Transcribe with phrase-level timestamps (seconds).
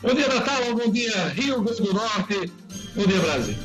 [0.00, 0.76] Bom dia, Natal.
[0.76, 2.52] Bom dia, Rio Grande do Norte.
[2.94, 3.56] Bom dia, Brasil.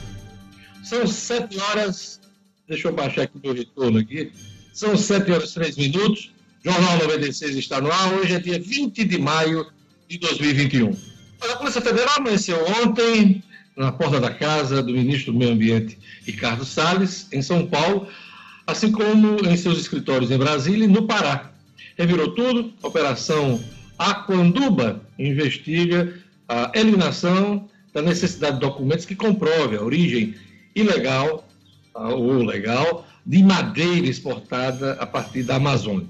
[0.84, 2.20] São sete horas.
[2.68, 4.32] Deixa eu baixar aqui meu retorno aqui.
[4.74, 6.32] São sete horas e três minutos.
[6.66, 8.14] Jornal 96 está no ar.
[8.16, 9.68] Hoje é dia 20 de maio
[10.10, 10.98] de 2021.
[11.52, 13.44] A Polícia Federal amanheceu ontem
[13.78, 18.08] na porta da casa do ministro do Meio Ambiente, Ricardo Salles, em São Paulo,
[18.66, 21.52] assim como em seus escritórios em Brasília e no Pará.
[21.96, 23.64] Revirou tudo, a Operação
[24.00, 30.36] Aquanduba investiga a eliminação da necessidade de documentos que comprovem a origem
[30.76, 31.48] ilegal
[31.94, 36.08] ou legal de madeira exportada a partir da Amazônia.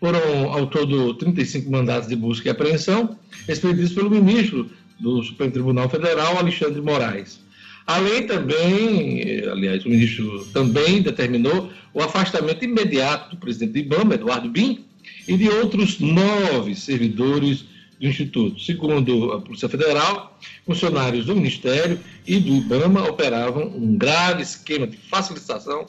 [0.00, 3.16] Foram, ao todo, 35 mandados de busca e apreensão,
[3.48, 7.40] expedidos pelo ministro do Supremo Tribunal Federal, Alexandre Moraes.
[7.86, 14.48] Além também, aliás, o ministro também determinou o afastamento imediato do presidente do IBAMA, Eduardo
[14.48, 14.84] Bin,
[15.26, 17.64] e de outros nove servidores
[17.98, 18.60] do Instituto.
[18.60, 24.96] Segundo a Polícia Federal, funcionários do Ministério e do IBAMA operavam um grave esquema de
[24.96, 25.86] facilitação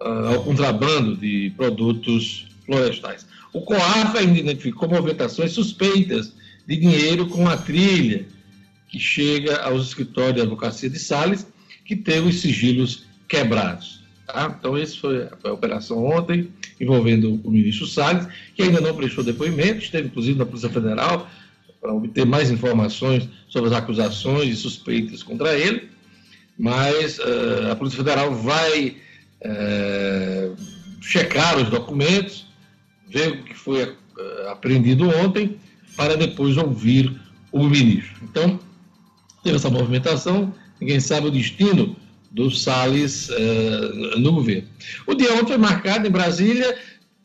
[0.00, 3.26] uh, ao contrabando de produtos florestais.
[3.52, 6.32] O COAF ainda identificou movimentações suspeitas
[6.66, 8.26] de dinheiro com a trilha
[8.88, 11.46] que chega aos escritórios de advocacia de Sales,
[11.84, 14.02] que tem os sigilos quebrados.
[14.26, 14.56] Tá?
[14.58, 16.48] Então, essa foi, a operação ontem,
[16.80, 21.28] envolvendo o ministro Salles, que ainda não prestou depoimento, esteve inclusive na Polícia Federal
[21.80, 25.88] para obter mais informações sobre as acusações e suspeitas contra ele,
[26.58, 28.96] mas uh, a Polícia Federal vai
[29.44, 30.56] uh,
[31.02, 32.46] checar os documentos,
[33.08, 35.56] ver o que foi uh, apreendido ontem,
[35.96, 37.14] para depois ouvir
[37.52, 38.14] o ministro.
[38.22, 38.58] Então,
[39.42, 41.94] teve essa movimentação, ninguém sabe o destino
[42.34, 44.66] do Salles uh, no governo.
[45.06, 46.76] O dia ontem foi marcado em Brasília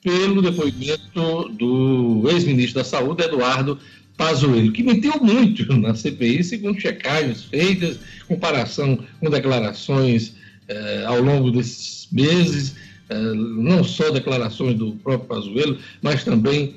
[0.04, 3.80] pelo depoimento do ex-ministro da Saúde, Eduardo
[4.16, 10.36] Pazuello, que mentiu muito na CPI, segundo checagens feitas, comparação com declarações
[10.70, 12.76] uh, ao longo desses meses,
[13.10, 16.76] uh, não só declarações do próprio Pazuello, mas também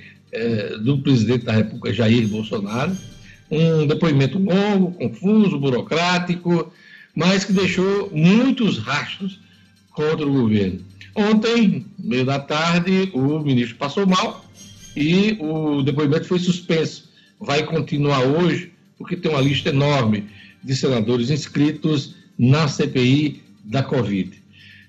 [0.80, 2.96] do presidente da República, Jair Bolsonaro.
[3.50, 6.72] Um depoimento longo, confuso, burocrático,
[7.14, 9.38] mas que deixou muitos rastros
[9.90, 10.80] contra o governo.
[11.14, 14.44] Ontem, meio da tarde, o ministro passou mal
[14.96, 17.10] e o depoimento foi suspenso.
[17.38, 20.24] Vai continuar hoje, porque tem uma lista enorme
[20.62, 24.40] de senadores inscritos na CPI da Covid.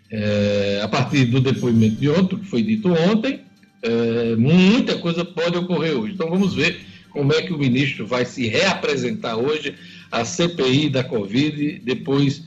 [0.09, 3.41] É, a partir do depoimento de ontem, que foi dito ontem,
[3.81, 6.13] é, muita coisa pode ocorrer hoje.
[6.13, 6.79] Então vamos ver
[7.09, 9.75] como é que o ministro vai se reapresentar hoje
[10.13, 12.44] a CPI da Covid depois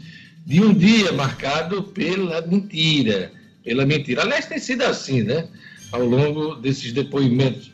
[0.47, 3.33] de um dia marcado pela mentira.
[3.65, 4.23] Pela mentira.
[4.23, 5.49] Aliás, tem sido assim, né?
[5.91, 7.73] Ao longo desses depoimentos.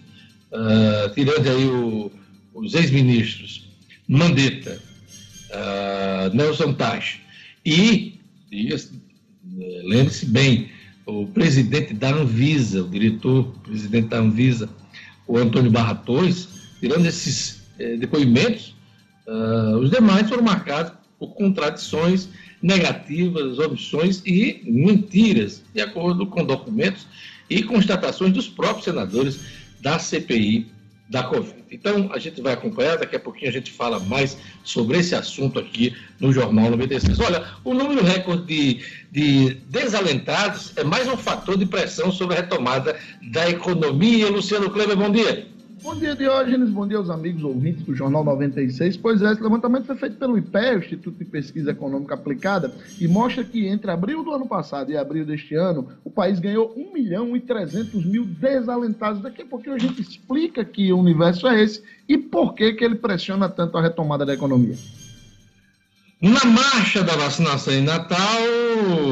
[0.50, 2.10] Uh, tirando aí o,
[2.54, 3.68] os ex-ministros
[4.08, 4.78] Mandetta,
[5.50, 7.20] uh, Nelson Taj
[7.64, 8.18] e,
[8.50, 8.74] e
[9.84, 10.68] lembre-se bem,
[11.06, 14.68] o presidente da Anvisa, o diretor, presidente da Anvisa,
[15.26, 16.48] o Antônio Barratões,
[16.80, 18.74] tirando esses eh, depoimentos,
[19.26, 22.28] Uh, os demais foram marcados por contradições
[22.62, 27.06] negativas, omissões e mentiras, de acordo com documentos
[27.48, 29.40] e constatações dos próprios senadores
[29.80, 30.70] da CPI
[31.08, 31.62] da Covid.
[31.70, 35.58] Então, a gente vai acompanhar, daqui a pouquinho a gente fala mais sobre esse assunto
[35.58, 37.20] aqui no Jornal 96.
[37.20, 42.40] Olha, o número recorde de, de desalentados é mais um fator de pressão sobre a
[42.40, 42.98] retomada
[43.30, 44.30] da economia.
[44.30, 45.51] Luciano Kleber, bom dia.
[45.82, 46.70] Bom dia, Diógenes.
[46.70, 48.96] Bom dia aos amigos ouvintes do Jornal 96.
[48.98, 53.42] Pois é, esse levantamento foi feito pelo IPE, Instituto de Pesquisa Econômica Aplicada, e mostra
[53.42, 57.36] que entre abril do ano passado e abril deste ano, o país ganhou 1 milhão
[57.36, 59.20] e 300 mil desalentados.
[59.20, 62.94] Daqui a pouquinho a gente explica que universo é esse e por que, que ele
[62.94, 64.76] pressiona tanto a retomada da economia.
[66.20, 68.20] Na marcha da vacinação em Natal,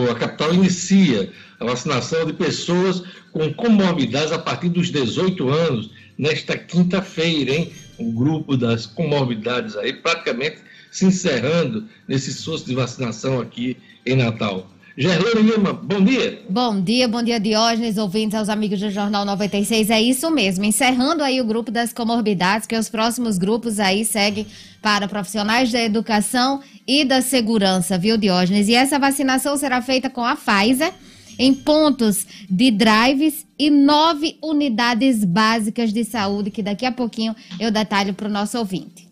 [0.09, 6.55] a capital inicia a vacinação de pessoas com comorbidades a partir dos 18 anos nesta
[6.55, 7.73] quinta-feira, hein?
[7.99, 10.59] O grupo das comorbidades aí praticamente
[10.93, 14.69] se encerrando nesse esforço de vacinação aqui em Natal.
[14.99, 16.43] Gerlane Lima, bom dia.
[16.51, 19.89] Bom dia, bom dia Diógenes, ouvintes aos amigos do Jornal 96.
[19.89, 24.47] É isso mesmo, encerrando aí o grupo das comorbidades, que os próximos grupos aí seguem
[24.83, 28.69] para profissionais da educação e da segurança, viu Diógenes?
[28.69, 30.93] E essa vacinação será feita com a Pfizer
[31.41, 37.71] em pontos de drives e nove unidades básicas de saúde, que daqui a pouquinho eu
[37.71, 39.09] detalho para o nosso ouvinte.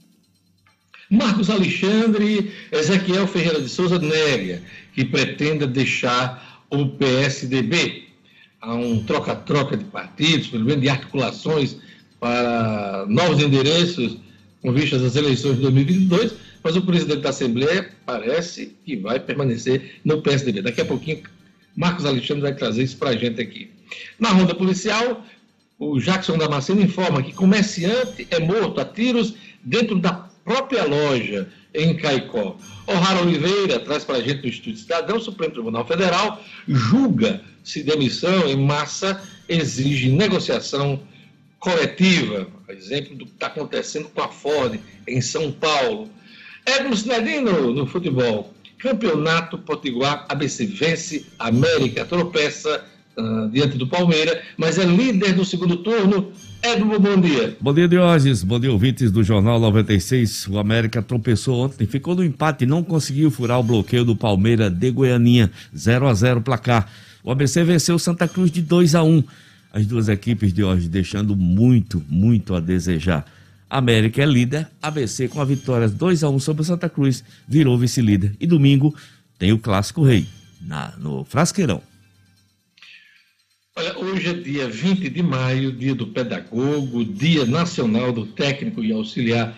[1.11, 4.61] Marcos Alexandre, Ezequiel Ferreira de Souza nega
[4.95, 8.09] que pretenda deixar o PSDB.
[8.61, 11.77] Há um troca-troca de partidos, pelo menos de articulações
[12.21, 14.19] para novos endereços
[14.61, 20.01] com vistas às eleições de 2022, mas o presidente da Assembleia parece que vai permanecer
[20.05, 20.61] no PSDB.
[20.61, 21.23] Daqui a pouquinho,
[21.79, 23.71] Marcos Alexandre vai trazer isso para a gente aqui.
[24.19, 25.25] Na ronda policial,
[25.79, 31.97] o Jackson Damasceno informa que comerciante é morto a tiros dentro da própria loja em
[31.97, 32.57] Caicó.
[32.85, 37.85] O'Hara Oliveira traz para a gente do Estúdio Cidadão, o Supremo Tribunal Federal julga se
[37.85, 41.01] demissão em massa exige negociação
[41.61, 46.11] coletiva, exemplo, do que está acontecendo com a Ford em São Paulo.
[46.67, 48.53] Edmo Sinedino no futebol.
[48.79, 52.85] Campeonato Potiguar, ABC vence, América tropeça
[53.17, 56.31] uh, diante do Palmeiras, mas é líder do segundo turno.
[56.63, 57.57] Edmo, bom dia.
[57.61, 58.43] Bom dia, Diógenes.
[58.43, 60.49] Bom dia, ouvintes do Jornal 96.
[60.49, 64.73] O América tropeçou ontem, ficou no empate e não conseguiu furar o bloqueio do Palmeiras
[64.73, 65.51] de Goianinha.
[65.77, 66.91] 0 a 0 placar.
[67.23, 69.25] O ABC venceu Santa Cruz de 2 a 1
[69.73, 73.25] as duas equipes de hoje deixando muito, muito a desejar.
[73.69, 77.77] América é líder, ABC com a vitória 2 a 1 sobre o Santa Cruz virou
[77.77, 78.35] vice-líder.
[78.41, 78.95] E domingo
[79.39, 80.27] tem o Clássico Rei,
[80.61, 81.83] na, no Frasqueirão.
[83.77, 88.91] Olha, hoje é dia 20 de maio, dia do pedagogo, dia nacional do técnico e
[88.91, 89.57] auxiliar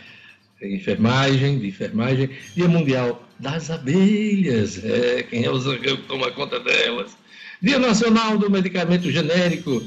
[0.60, 6.60] de enfermagem, de enfermagem, dia mundial das abelhas, é, quem é o que toma conta
[6.60, 7.16] delas.
[7.62, 9.82] Dia nacional do medicamento genérico,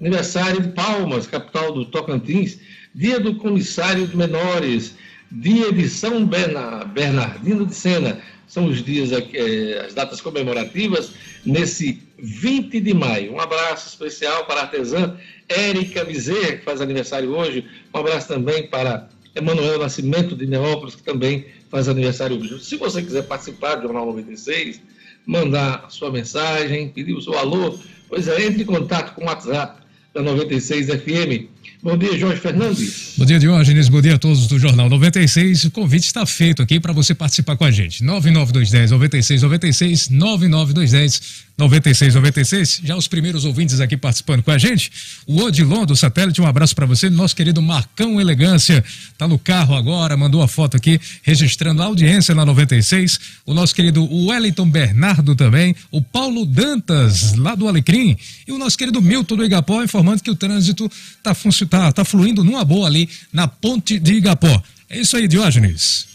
[0.00, 2.58] aniversário de Palmas, capital do Tocantins,
[2.96, 4.94] dia do comissário de menores,
[5.30, 8.20] dia de São Bernardino de Sena.
[8.48, 11.12] São os dias, eh, as datas comemorativas
[11.44, 13.34] nesse 20 de maio.
[13.34, 15.14] Um abraço especial para a artesã
[15.48, 17.66] Érica Bezerra, que faz aniversário hoje.
[17.92, 22.64] Um abraço também para Emanuel Nascimento de Neópolis, que também faz aniversário hoje.
[22.64, 24.80] Se você quiser participar do Jornal 96,
[25.26, 27.78] mandar sua mensagem, pedir o seu alô,
[28.08, 29.85] pois é, entre em contato com o WhatsApp
[30.16, 31.44] da 96 FM.
[31.82, 33.14] Bom dia, Jorge Fernandes.
[33.18, 33.88] Bom dia, Diógenes.
[33.88, 35.64] Bom dia a todos do Jornal 96.
[35.64, 38.02] O convite está feito aqui para você participar com a gente.
[38.02, 42.82] 99210 9696 99210 9696.
[42.84, 44.90] Já os primeiros ouvintes aqui participando com a gente.
[45.26, 47.08] O Odilon do satélite, um abraço para você.
[47.08, 48.84] Nosso querido Marcão Elegância
[49.16, 53.18] tá no carro agora, mandou a foto aqui registrando a audiência na 96.
[53.46, 55.74] O nosso querido Wellington Bernardo também.
[55.90, 58.16] O Paulo Dantas, lá do Alecrim.
[58.46, 60.90] E o nosso querido Milton do Igapó, informando que o trânsito
[61.22, 61.34] tá,
[61.70, 64.62] tá, tá fluindo numa boa ali na ponte de Igapó.
[64.90, 66.06] É isso aí, Diógenes.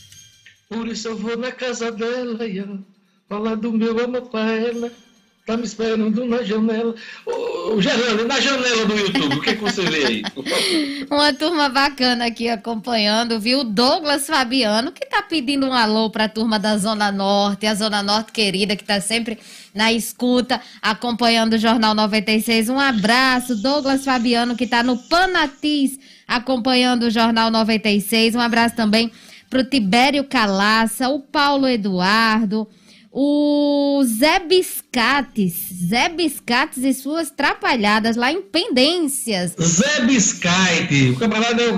[0.70, 2.40] Por isso eu vou na casa dela,
[3.28, 4.92] falar do meu amor pra ela.
[5.52, 6.96] Tá me esperando na janela.
[7.26, 10.24] Ô, Gerlane, na janela do YouTube, o que, é que você vê aí?
[11.12, 13.66] Uma turma bacana aqui acompanhando, viu?
[13.66, 18.32] Douglas Fabiano, que tá pedindo um alô pra turma da Zona Norte, a Zona Norte
[18.32, 19.40] querida, que tá sempre
[19.76, 22.70] na escuta, acompanhando o Jornal 96.
[22.70, 28.36] Um abraço, Douglas Fabiano, que tá no Panatis, acompanhando o Jornal 96.
[28.36, 29.12] Um abraço também
[29.50, 32.70] pro Tibério Calaça, o Paulo Eduardo.
[33.14, 35.54] O Zé Biscates,
[35.90, 39.54] Zé Biscates e suas trapalhadas lá em Pendências.
[39.60, 41.78] Zé Biscate, o camarada é o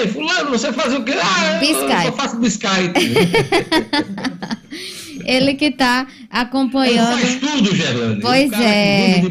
[0.00, 1.12] Ei, fulano, você faz o quê?
[1.12, 2.06] Ah, biscate.
[2.06, 2.92] eu só faço biscate.
[5.24, 7.18] Ele que está acompanhando.
[7.18, 8.20] Ele faz tudo, Gerlane.
[8.20, 9.22] Pois é.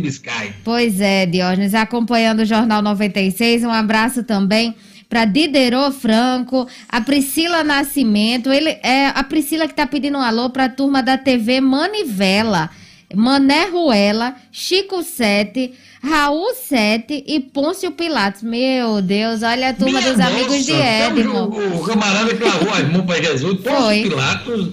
[0.64, 3.64] Pois é, Diógenes, acompanhando o Jornal 96.
[3.64, 4.76] Um abraço também
[5.10, 10.50] para Diderot Franco, a Priscila Nascimento, ele é a Priscila que está pedindo um alô
[10.50, 12.70] para a turma da TV Manivela.
[13.16, 18.44] Mané Ruela, Chico Sete, Raul Sete e Pôncio Pilatos.
[18.44, 21.46] Meu Deus, olha a turma Minha dos nossa, amigos de Edmo.
[21.46, 24.68] O, o camarada que largou as mãos para Jesus, Pôncio Pilatos.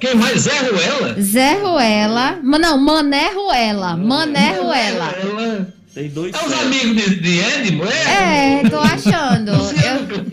[0.00, 0.42] Quem mais?
[0.42, 1.20] Zé Ruela?
[1.20, 2.38] Zé Ruela.
[2.42, 3.96] Não, Mané Ruela.
[3.96, 5.14] Mané Ruela.
[5.22, 5.74] Ruela.
[5.94, 6.34] Tem dois.
[6.34, 8.62] É os amigos de, de Edmo, é?
[8.62, 9.52] É, tô achando.
[9.52, 10.26] Eu...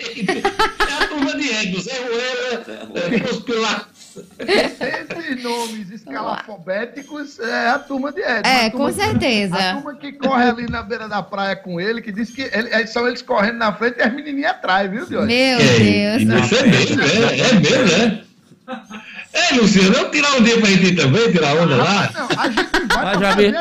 [0.88, 3.92] É a turma de Edmo, Zé Ruela, é, os Pilatos.
[4.40, 8.48] Esses nomes escalafobéticos é a turma de Edmo.
[8.48, 9.56] É, com certeza.
[9.56, 12.70] a turma que corre ali na beira da praia com ele, que diz que ele,
[12.72, 15.28] é, são eles correndo na frente e as menininhas atrás, viu, Deus?
[15.28, 16.22] Meu é, Deus.
[16.24, 18.24] É mesmo, é, é mesmo, né?
[19.34, 22.12] É, Luciano, vamos tirar um dia pra gente ir também, tirar onda lá?
[22.14, 23.52] Não, a gente vai já, me,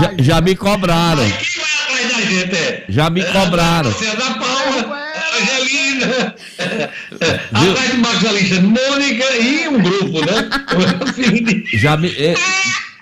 [0.00, 1.22] já, já, me cobraram.
[1.22, 2.84] Aí quem vai atrás da gente, é?
[2.88, 3.90] Já me cobraram.
[3.90, 5.08] Luciano, da Paula,
[5.40, 6.34] Angelina,
[7.52, 11.62] atrás de Marcos Alexandre, Mônica e um grupo, né?
[11.74, 12.08] já me...
[12.08, 12.34] É,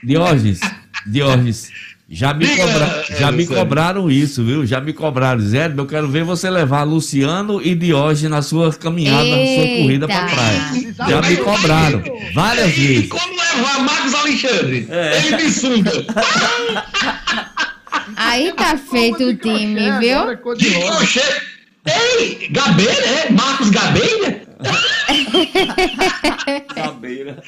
[0.02, 0.60] Diógenes,
[1.06, 1.70] Diógenes,
[2.08, 3.04] já me, cobra...
[3.18, 4.66] já me cobraram isso, viu?
[4.66, 5.40] Já me cobraram.
[5.40, 9.36] Zé, eu quero ver você levar Luciano e Diógenes na sua caminhada, Eita.
[9.36, 10.60] na sua corrida pra praia.
[11.08, 12.02] Já me cobraram
[12.34, 13.04] várias vezes.
[13.04, 14.86] E como levar Marcos Alexandre?
[14.90, 15.18] É.
[15.18, 15.92] Ele me sunga.
[18.16, 20.36] Aí tá feito o time, viu?
[20.56, 21.22] De crochê.
[21.86, 23.30] Ei, Gabeira, é?
[23.30, 24.42] Marcos Gabeira?
[26.74, 27.42] Gabeira.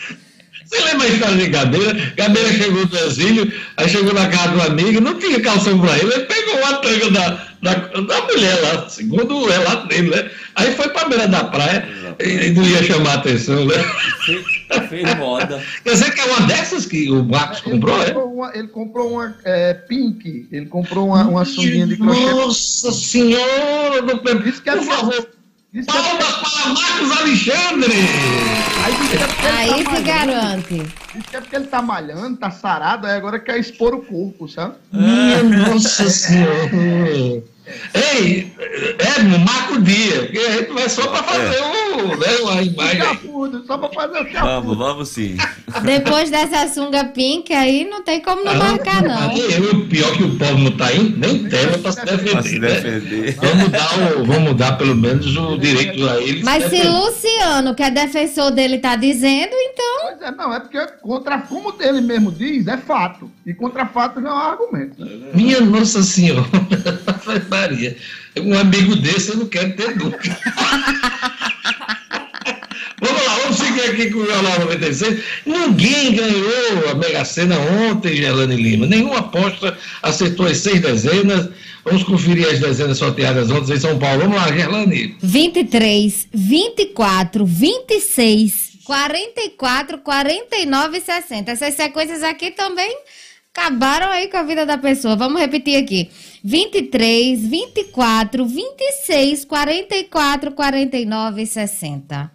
[0.66, 2.12] Você lembra a história de Gabeira?
[2.16, 6.12] Gabeira chegou do exílio, aí chegou na casa do amigo, não tinha calção pra ele,
[6.12, 10.28] ele pegou uma tanga da, da, da mulher lá, segundo o relato dele, né?
[10.56, 11.86] Aí foi pra beira da praia
[12.18, 13.74] e não ia chamar atenção, né?
[14.88, 15.62] Fez, moda.
[15.84, 18.06] Quer dizer que é uma dessas que o Marcos Ele comprou, é?
[18.06, 22.20] comprou uma, ele comprou uma é, pink, ele comprou uma, uma sunguinha de crochê.
[22.20, 25.28] Nossa senhora do por favor,
[25.76, 27.92] Diz que é palmas para Marcos Alexandre!
[28.82, 30.06] Aí é ele Aí tá se malhando.
[30.06, 30.82] garante.
[31.14, 34.48] Diz que é porque ele tá malhando, tá sarado, aí agora quer expor o corpo,
[34.48, 34.76] sabe?
[34.90, 37.44] Minha nossa senhora!
[37.94, 38.52] Ei,
[38.98, 42.62] é, marca o dia, porque a gente vai só para fazer um, né, uma O
[42.62, 43.64] imagem.
[43.66, 45.36] só pra fazer o Vamos, vamos sim.
[45.82, 49.32] Depois dessa sunga pink aí, não tem como não marcar, não.
[49.36, 52.60] Eu, pior que o povo não tá aí, nem tema para se Pra se defender.
[52.60, 53.00] Né?
[53.00, 53.36] defender.
[53.36, 56.42] Vamos dar, o, vamos dar pelo menos o direito a eles.
[56.42, 56.90] Mas se defender.
[56.90, 59.96] Luciano, que é defensor dele, tá dizendo, então.
[60.02, 63.30] Pois é, não, é porque contra, como ele mesmo diz, é fato.
[63.44, 64.96] E contra fato não é um argumento.
[65.34, 66.46] Minha Nossa Senhora,
[67.56, 67.96] Maria,
[68.38, 70.38] um amigo desse eu não quero ter nunca.
[72.98, 75.22] Vamos lá, vamos seguir aqui com o Jornal 96.
[75.44, 78.86] Ninguém ganhou a Mega Sena ontem, Gerlane Lima.
[78.86, 81.50] Nenhuma aposta acertou as seis dezenas.
[81.84, 84.22] Vamos conferir as dezenas sorteadas ontem em São Paulo.
[84.22, 85.14] Vamos lá, Gerlane.
[85.22, 91.50] 23, 24, 26, 44, 49 e 60.
[91.50, 92.96] Essas sequências aqui também
[93.56, 95.16] acabaram aí com a vida da pessoa.
[95.16, 96.10] Vamos repetir aqui.
[96.44, 102.30] 23, 24, 26, 44, 49 e 60.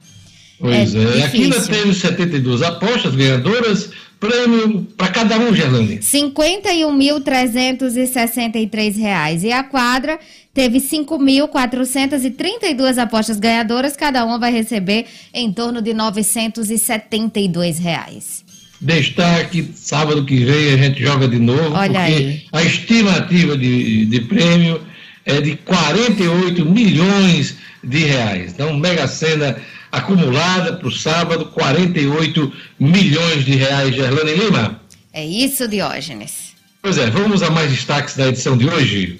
[0.59, 5.99] Pois É é, aqui nós temos 72 apostas ganhadoras, prêmio para cada um, Gerlane.
[5.99, 9.43] 51.363 reais.
[9.43, 10.19] E a quadra
[10.53, 18.43] teve 5.432 apostas ganhadoras, cada uma vai receber em torno de 972 reais.
[18.81, 22.43] Destaque, sábado que vem a gente joga de novo, Olha porque aí.
[22.51, 24.81] a estimativa de, de prêmio
[25.23, 28.53] é de 48 milhões de reais.
[28.53, 29.55] Então, Mega Sena
[29.91, 34.81] acumulada para o sábado, 48 milhões de reais, Gerlane Lima.
[35.13, 36.53] É isso, Diógenes.
[36.81, 39.19] Pois é, vamos a mais destaques da edição de hoje.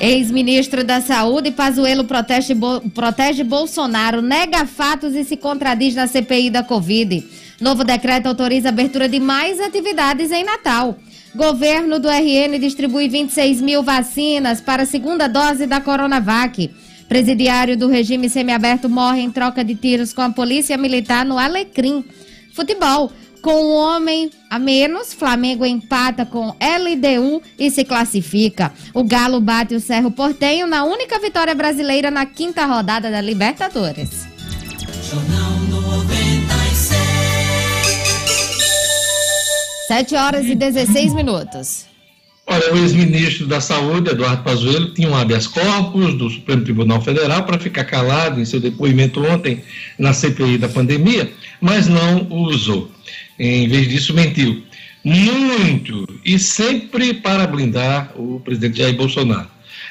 [0.00, 2.54] Ex-ministro da Saúde, Pazuello protege,
[2.94, 7.26] protege Bolsonaro, nega fatos e se contradiz na CPI da Covid.
[7.60, 10.96] Novo decreto autoriza abertura de mais atividades em Natal.
[11.34, 16.70] Governo do RN distribui 26 mil vacinas para a segunda dose da Coronavac.
[17.08, 22.04] Presidiário do regime semiaberto morre em troca de tiros com a polícia militar no Alecrim.
[22.54, 23.10] Futebol.
[23.42, 28.72] Com um homem a menos, Flamengo empata com LDU e se classifica.
[28.92, 34.26] O Galo bate o Cerro Portenho na única vitória brasileira na quinta rodada da Libertadores.
[35.10, 36.98] Jornal 96.
[39.88, 41.86] 7 horas e 16 minutos.
[42.50, 47.44] Olha, o ex-ministro da Saúde, Eduardo Pazuello, tinha um habeas corpus do Supremo Tribunal Federal
[47.44, 49.62] para ficar calado em seu depoimento ontem
[49.98, 51.30] na CPI da pandemia,
[51.60, 52.90] mas não o usou.
[53.38, 54.64] Em vez disso, mentiu.
[55.04, 59.48] Muito, e sempre para blindar o presidente Jair Bolsonaro.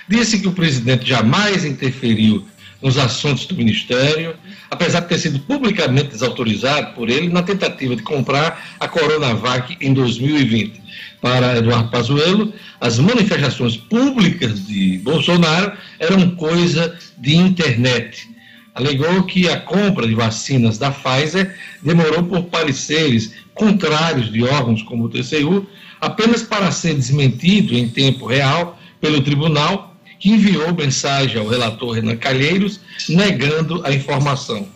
[0.08, 2.46] Disse que o presidente jamais interferiu
[2.82, 4.36] nos assuntos do Ministério,
[4.70, 9.94] apesar de ter sido publicamente desautorizado por ele na tentativa de comprar a Coronavac em
[9.94, 10.82] 2020.
[11.22, 18.30] Para Eduardo Pazuello, as manifestações públicas de Bolsonaro eram coisa de internet.
[18.78, 25.06] Alegou que a compra de vacinas da Pfizer demorou por pareceres contrários de órgãos como
[25.06, 25.66] o TCU,
[26.00, 32.18] apenas para ser desmentido em tempo real pelo tribunal, que enviou mensagem ao relator Renan
[32.18, 32.80] Calheiros
[33.10, 34.68] negando a informação.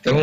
[0.00, 0.16] Então,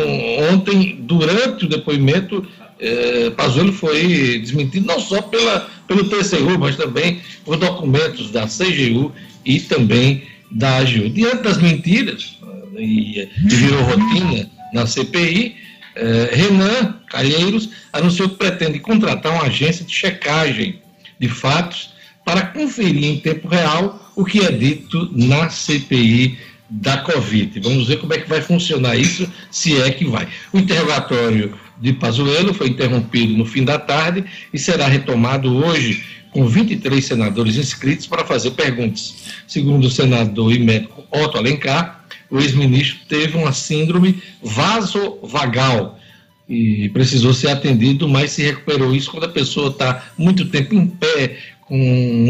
[0.50, 2.46] ontem, durante o depoimento,
[2.80, 9.12] eh, Pazuello foi desmentido não só pela, pelo TCU, mas também por documentos da CGU
[9.44, 11.08] e também da AGU.
[11.10, 12.38] Diante das mentiras,
[12.76, 15.56] e, e virou rotina na CPI,
[15.94, 20.80] eh, Renan Calheiros anunciou que pretende contratar uma agência de checagem
[21.18, 26.38] de fatos para conferir em tempo real o que é dito na CPI
[26.68, 27.60] da Covid.
[27.60, 30.26] Vamos ver como é que vai funcionar isso, se é que vai.
[30.52, 36.04] O interrogatório de Pazuello foi interrompido no fim da tarde e será retomado hoje
[36.36, 39.14] com 23 senadores inscritos para fazer perguntas.
[39.46, 45.98] Segundo o senador e médico Otto Alencar, o ex-ministro teve uma síndrome vasovagal
[46.46, 50.86] e precisou ser atendido, mas se recuperou isso quando a pessoa está muito tempo em
[50.86, 51.78] pé, com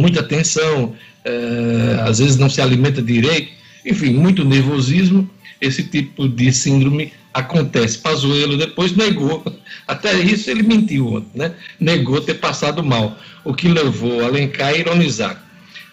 [0.01, 0.95] muita tensão,
[1.25, 3.51] é, às vezes não se alimenta direito,
[3.85, 5.29] enfim, muito nervosismo,
[5.61, 7.99] esse tipo de síndrome acontece.
[7.99, 9.45] Pazuello depois negou,
[9.87, 11.55] até isso ele mentiu, né?
[11.79, 15.43] negou ter passado mal, o que levou Alencar a ironizar.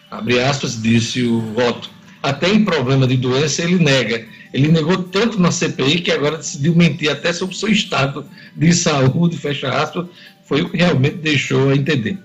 [0.09, 1.89] Abre aspas, disse o voto.
[2.21, 4.25] Até em problema de doença ele nega.
[4.53, 9.35] Ele negou tanto na CPI que agora decidiu mentir até sobre seu estado de saúde,
[9.35, 10.05] fecha aspas,
[10.45, 12.17] foi o que realmente deixou a entender.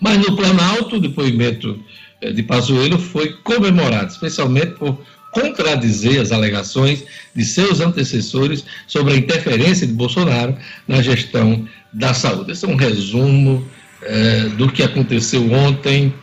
[0.00, 1.78] Mas no Planalto, o depoimento
[2.20, 4.98] eh, de Pazuello foi comemorado, especialmente por
[5.36, 10.56] contradizer as alegações de seus antecessores sobre a interferência de Bolsonaro
[10.88, 12.52] na gestão da saúde.
[12.52, 13.68] Esse é um resumo
[14.00, 16.14] é, do que aconteceu ontem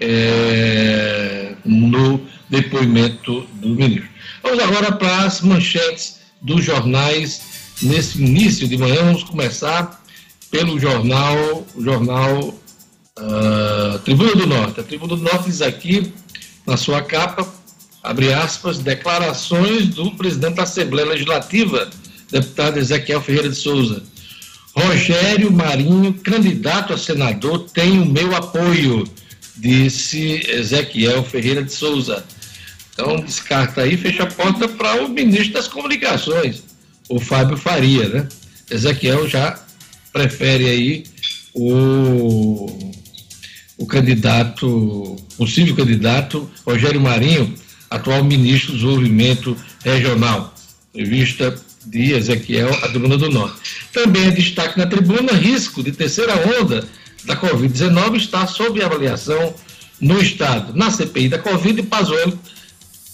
[0.00, 4.08] é, no depoimento do ministro.
[4.44, 9.02] Vamos agora para as manchetes dos jornais nesse início de manhã.
[9.02, 10.00] Vamos começar
[10.52, 12.54] pelo jornal, jornal
[13.18, 14.80] uh, Tribuna do Norte.
[14.80, 16.12] A Tribuna do Norte diz aqui,
[16.66, 17.46] na sua capa,
[18.02, 21.88] abre aspas, declarações do presidente da Assembleia Legislativa,
[22.30, 24.02] deputado Ezequiel Ferreira de Souza.
[24.74, 29.04] Rogério Marinho, candidato a senador, tem o meu apoio,
[29.56, 32.24] disse Ezequiel Ferreira de Souza.
[32.92, 36.62] Então, descarta aí, fecha a porta para o ministro das Comunicações,
[37.08, 38.28] o Fábio Faria, né?
[38.70, 39.62] Ezequiel já
[40.12, 41.04] prefere aí
[41.54, 42.92] o,
[43.76, 47.54] o candidato, possível candidato, Rogério Marinho,
[47.94, 50.54] atual ministro do Desenvolvimento Regional.
[50.94, 51.54] Revista
[51.86, 53.56] de Ezequiel, a Tribuna do Norte.
[53.92, 56.86] Também é destaque na tribuna, risco de terceira onda
[57.24, 59.54] da Covid-19 está sob avaliação
[60.00, 60.74] no Estado.
[60.74, 62.38] Na CPI da Covid, Pazuello,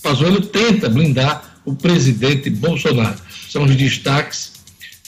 [0.03, 3.19] Pazuello tenta blindar o presidente Bolsonaro.
[3.49, 4.53] São os destaques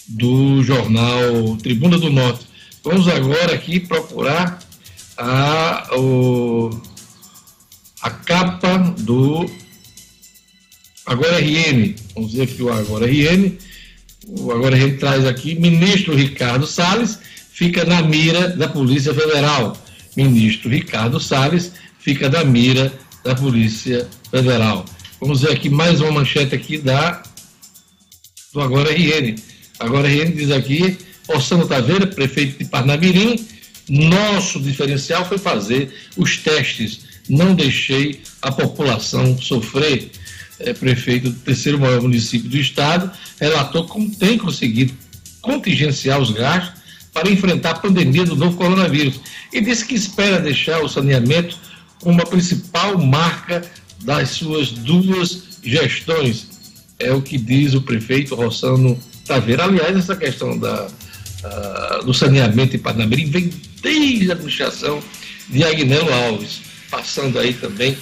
[0.07, 2.47] do jornal Tribuna do Norte.
[2.83, 4.59] Vamos agora aqui procurar
[5.17, 6.71] a, o,
[8.03, 9.51] a capa do
[11.07, 11.95] Agora RN.
[12.15, 13.59] Vamos dizer que o Agora RN.
[14.27, 17.19] O Agora RN traz aqui: ministro Ricardo Salles
[17.53, 19.77] fica na mira da Polícia Federal.
[20.17, 22.93] Ministro Ricardo Salles fica na mira
[23.25, 24.85] da Polícia Federal.
[25.21, 27.23] Vamos ver aqui mais uma manchete aqui da
[28.53, 29.37] do Agora RN.
[29.79, 33.47] Agora RN diz aqui, Ossano Taveira, prefeito de Parnamirim,
[33.89, 37.10] nosso diferencial foi fazer os testes.
[37.31, 40.11] Não deixei a população sofrer.
[40.59, 44.93] É, prefeito do terceiro maior município do estado, relatou como tem conseguido
[45.41, 46.79] contingenciar os gastos
[47.15, 49.21] para enfrentar a pandemia do novo coronavírus
[49.53, 51.59] e disse que espera deixar o saneamento
[52.03, 53.63] como a principal marca
[54.03, 56.47] das suas duas gestões.
[56.99, 59.65] É o que diz o prefeito Rossano Taveira.
[59.65, 63.51] Aliás, essa questão da, uh, do saneamento em Parnamirim vem
[63.83, 65.03] desde a administração
[65.49, 66.61] de Agnello Alves,
[66.91, 67.97] passando aí também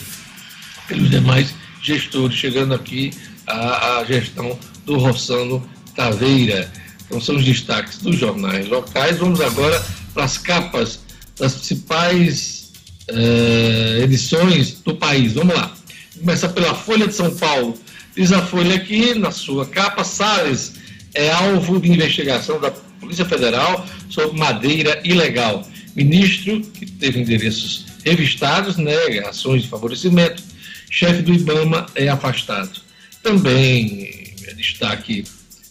[0.86, 3.12] pelos demais gestores, chegando aqui
[3.46, 6.70] à, gestão do Rossano Taveira.
[7.06, 9.18] Então, são os destaques dos jornais locais.
[9.18, 11.00] Vamos agora para as capas
[11.38, 12.72] das principais
[13.08, 15.32] eh, edições do país.
[15.32, 15.74] Vamos lá.
[16.18, 17.78] Começa pela Folha de São Paulo.
[18.14, 20.74] Diz a Folha aqui, na sua capa, Salles
[21.14, 25.66] é alvo de investigação da Polícia Federal sobre madeira ilegal.
[25.94, 30.42] Ministro, que teve endereços revistados, nega ações de favorecimento.
[30.90, 32.80] Chefe do IBAMA é afastado.
[33.22, 35.24] Também é destaque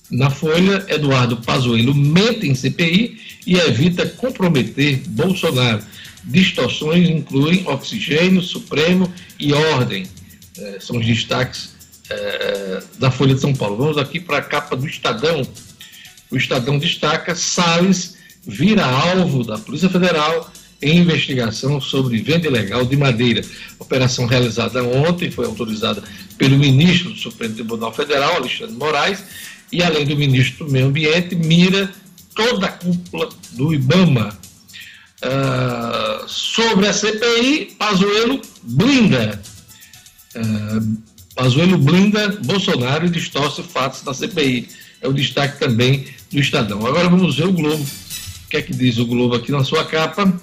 [0.10, 5.84] na Folha, Eduardo Pazuello mente em CPI e evita comprometer Bolsonaro.
[6.24, 10.06] Distorções incluem oxigênio, Supremo e ordem.
[10.58, 11.76] É, são os destaques
[12.10, 13.78] é, da Folha de São Paulo.
[13.78, 15.46] Vamos aqui para a capa do Estadão.
[16.32, 22.96] O Estadão destaca: Salles vira alvo da Polícia Federal em investigação sobre venda ilegal de
[22.96, 23.42] madeira.
[23.80, 26.04] Operação realizada ontem foi autorizada
[26.38, 29.24] pelo ministro do Supremo Tribunal Federal, Alexandre Moraes,
[29.72, 31.92] e além do ministro do Meio Ambiente, mira
[32.36, 34.38] toda a cúpula do IBAMA.
[35.18, 39.42] Uh, sobre a CPI, Pazuello blinda.
[40.36, 40.98] Uh,
[41.34, 44.70] Pazuello blinda Bolsonaro e distorce fatos da CPI.
[45.02, 46.86] É o destaque também do Estadão.
[46.86, 47.84] Agora vamos ver o Globo.
[47.84, 50.40] O que é que diz o Globo aqui na sua capa?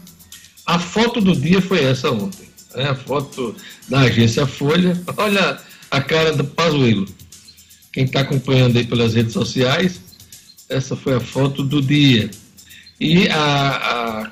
[0.66, 2.48] A foto do dia foi essa ontem.
[2.74, 2.88] Né?
[2.88, 3.55] A foto
[3.88, 5.00] da agência Folha.
[5.16, 5.59] Olha
[5.90, 7.07] a cara do Pazuello.
[7.92, 10.00] Quem está acompanhando aí pelas redes sociais,
[10.68, 12.31] essa foi a foto do dia.
[12.98, 14.27] E a,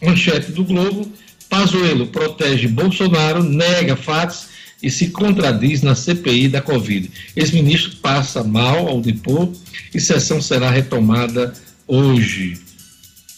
[0.00, 1.10] a manchete do Globo,
[1.48, 4.46] Pazuello protege Bolsonaro, nega fatos
[4.82, 7.10] e se contradiz na CPI da Covid.
[7.36, 9.52] Ex-ministro passa mal ao depor
[9.94, 11.52] e sessão será retomada
[11.86, 12.60] hoje.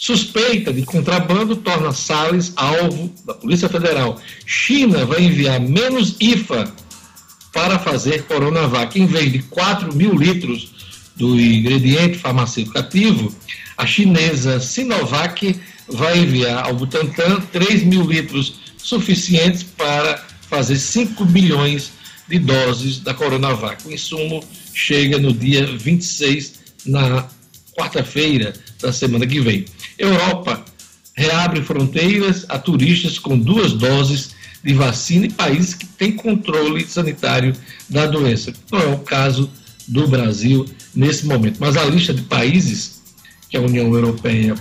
[0.04, 4.20] Suspeita de contrabando torna Salles alvo da Polícia Federal.
[4.44, 6.70] China vai enviar menos IFA
[7.50, 9.00] para fazer Coronavac.
[9.00, 10.74] Em vez de 4 mil litros
[11.16, 13.34] do ingrediente farmacêutico ativo,
[13.78, 21.92] a chinesa Sinovac vai enviar ao Butantan 3 mil litros suficientes para fazer 5 bilhões
[22.28, 23.88] de doses da Coronavac.
[23.88, 27.26] O insumo chega no dia 26, na
[27.74, 29.64] quarta-feira da semana que vem.
[29.98, 30.64] Europa
[31.14, 34.30] reabre fronteiras a turistas com duas doses
[34.62, 37.54] de vacina em países que têm controle sanitário
[37.88, 38.52] da doença.
[38.72, 39.50] Não é o caso
[39.86, 41.58] do Brasil nesse momento.
[41.60, 43.02] Mas a lista de países
[43.48, 44.54] que a União Europeia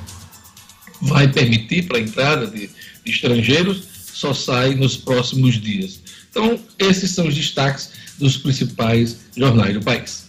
[1.01, 2.69] vai permitir para a entrada de,
[3.03, 6.01] de estrangeiros só sai nos próximos dias.
[6.29, 10.22] Então, esses são os destaques dos principais jornais do país.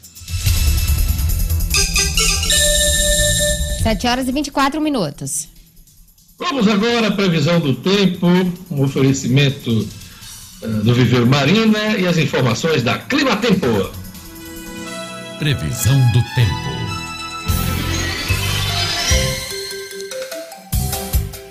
[3.84, 5.46] 7 horas e 24 minutos.
[6.38, 8.26] Vamos agora à previsão do tempo,
[8.70, 9.70] um oferecimento
[10.62, 13.66] uh, do Viver Marina e as informações da Clima Tempo.
[15.38, 16.84] Previsão do tempo.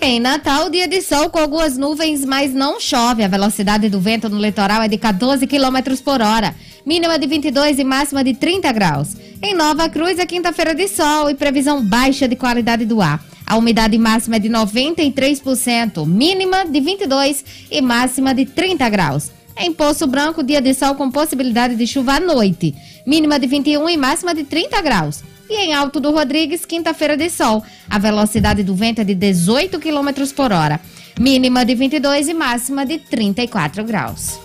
[0.02, 3.24] Em Natal, dia de sol com algumas nuvens, mas não chove.
[3.24, 6.56] A velocidade do vento no litoral é de 14 km por hora.
[6.86, 9.16] Mínima de 22 e máxima de 30 graus.
[9.42, 13.24] Em Nova Cruz, é quinta-feira de sol e previsão baixa de qualidade do ar.
[13.46, 19.32] A umidade máxima é de 93%, mínima de 22 e máxima de 30 graus.
[19.58, 22.76] Em Poço Branco, dia de sol com possibilidade de chuva à noite.
[23.06, 25.24] Mínima de 21 e máxima de 30 graus.
[25.50, 27.64] E em Alto do Rodrigues, quinta-feira de sol.
[27.90, 30.82] A velocidade do vento é de 18 km por hora.
[31.18, 34.40] Mínima de 22 e máxima de 34 graus.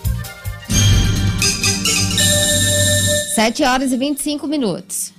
[3.39, 5.13] 7 horas e 25 minutos.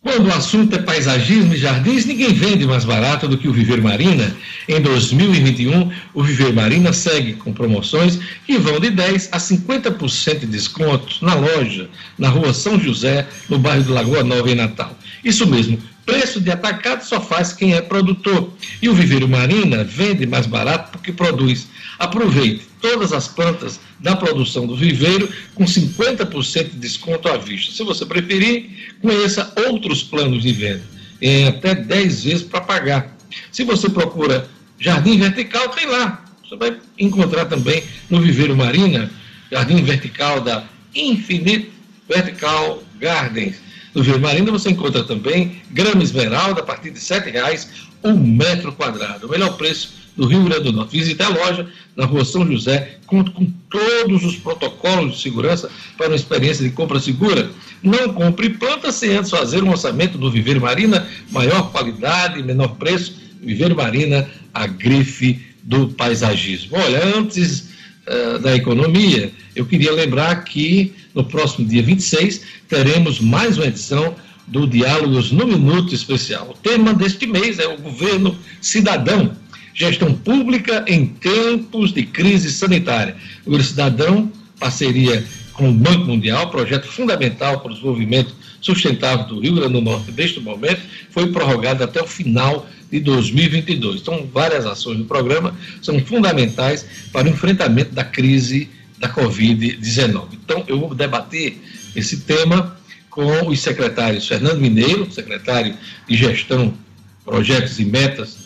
[0.00, 3.82] Quando o assunto é paisagismo e jardins, ninguém vende mais barato do que o Viver
[3.82, 4.34] Marina.
[4.66, 10.46] Em 2021, o Viver Marina segue com promoções que vão de 10 a 50% de
[10.46, 14.96] desconto na loja, na rua São José, no bairro de Lagoa Nova, em Natal.
[15.22, 18.52] Isso mesmo, preço de atacado só faz quem é produtor.
[18.80, 21.68] E o Viveiro Marina vende mais barato porque produz.
[21.98, 27.72] Aproveite todas as plantas da produção do viveiro com 50% de desconto à vista.
[27.72, 30.82] Se você preferir, conheça outros planos de venda
[31.22, 33.16] em até 10 vezes para pagar.
[33.52, 36.24] Se você procura jardim vertical, tem lá.
[36.42, 39.10] Você vai encontrar também no Viveiro Marina,
[39.50, 41.70] jardim vertical da Infinite
[42.08, 43.56] Vertical Gardens.
[43.94, 47.68] No Marina você encontra também grama esmeralda a partir de R$ reais
[48.02, 49.26] um metro quadrado.
[49.26, 50.98] O melhor preço do Rio Grande do Norte.
[50.98, 56.08] Visite a loja na rua São José, conta com todos os protocolos de segurança para
[56.08, 57.50] uma experiência de compra segura.
[57.82, 63.20] Não compre planta sem antes fazer um orçamento do Viveiro Marina, maior qualidade, menor preço.
[63.40, 66.76] Viveiro Marina, a grife do paisagismo.
[66.76, 67.70] Olha, antes
[68.06, 74.14] uh, da economia, eu queria lembrar que no próximo dia 26 teremos mais uma edição
[74.46, 76.50] do Diálogos no Minuto Especial.
[76.50, 79.36] O tema deste mês é o governo cidadão
[79.74, 83.16] Gestão pública em tempos de crise sanitária.
[83.46, 89.54] O Cidadão, parceria com o Banco Mundial, projeto fundamental para o desenvolvimento sustentável do Rio
[89.54, 94.02] Grande do Norte neste momento, foi prorrogado até o final de 2022.
[94.02, 98.68] Então, várias ações do programa são fundamentais para o enfrentamento da crise
[99.02, 100.28] da Covid-19.
[100.44, 101.60] Então, eu vou debater
[101.96, 102.76] esse tema
[103.10, 105.74] com os secretários Fernando Mineiro, secretário
[106.08, 106.72] de Gestão,
[107.24, 108.38] Projetos e Metas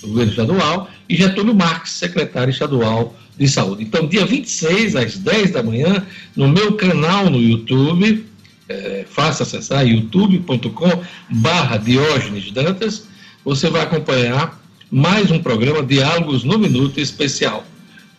[0.00, 3.82] do governo estadual, e Getúlio Marques, secretário estadual de saúde.
[3.82, 8.24] Então, dia 26, às 10 da manhã, no meu canal no YouTube,
[8.68, 13.08] é, faça acessar youtube.com barra Diógenes Dantas,
[13.44, 17.66] você vai acompanhar mais um programa Diálogos no Minuto especial,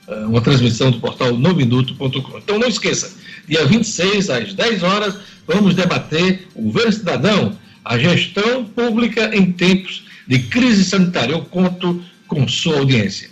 [0.07, 2.37] uma transmissão do portal nominuto.com.
[2.37, 3.15] Então não esqueça,
[3.47, 5.15] dia 26 às 10 horas,
[5.47, 11.33] vamos debater o governo cidadão, a gestão pública em tempos de crise sanitária.
[11.33, 13.29] Eu conto com sua audiência.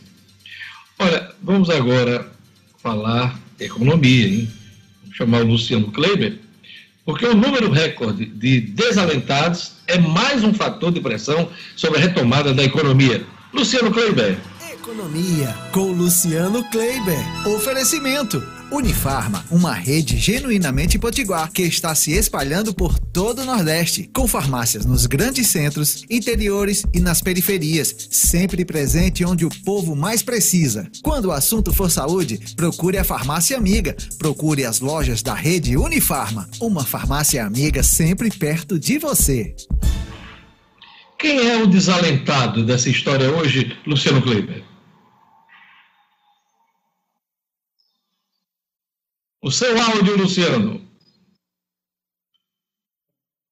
[0.99, 2.27] Olha, vamos agora
[2.81, 4.49] falar economia, hein?
[5.03, 6.37] Vou chamar o Luciano Kleiber,
[7.05, 12.53] porque o número recorde de desalentados é mais um fator de pressão sobre a retomada
[12.53, 13.25] da economia.
[13.53, 14.37] Luciano Kleiber.
[14.83, 17.47] Economia com Luciano Kleiber.
[17.47, 24.27] Oferecimento Unifarma, uma rede genuinamente potiguar que está se espalhando por todo o Nordeste, com
[24.27, 30.91] farmácias nos grandes centros, interiores e nas periferias, sempre presente onde o povo mais precisa.
[31.01, 36.49] Quando o assunto for saúde, procure a farmácia amiga, procure as lojas da rede Unifarma,
[36.59, 39.55] uma farmácia amiga sempre perto de você.
[41.17, 44.72] Quem é o desalentado dessa história hoje, Luciano Kleiber?
[49.43, 50.81] O seu áudio, Luciano.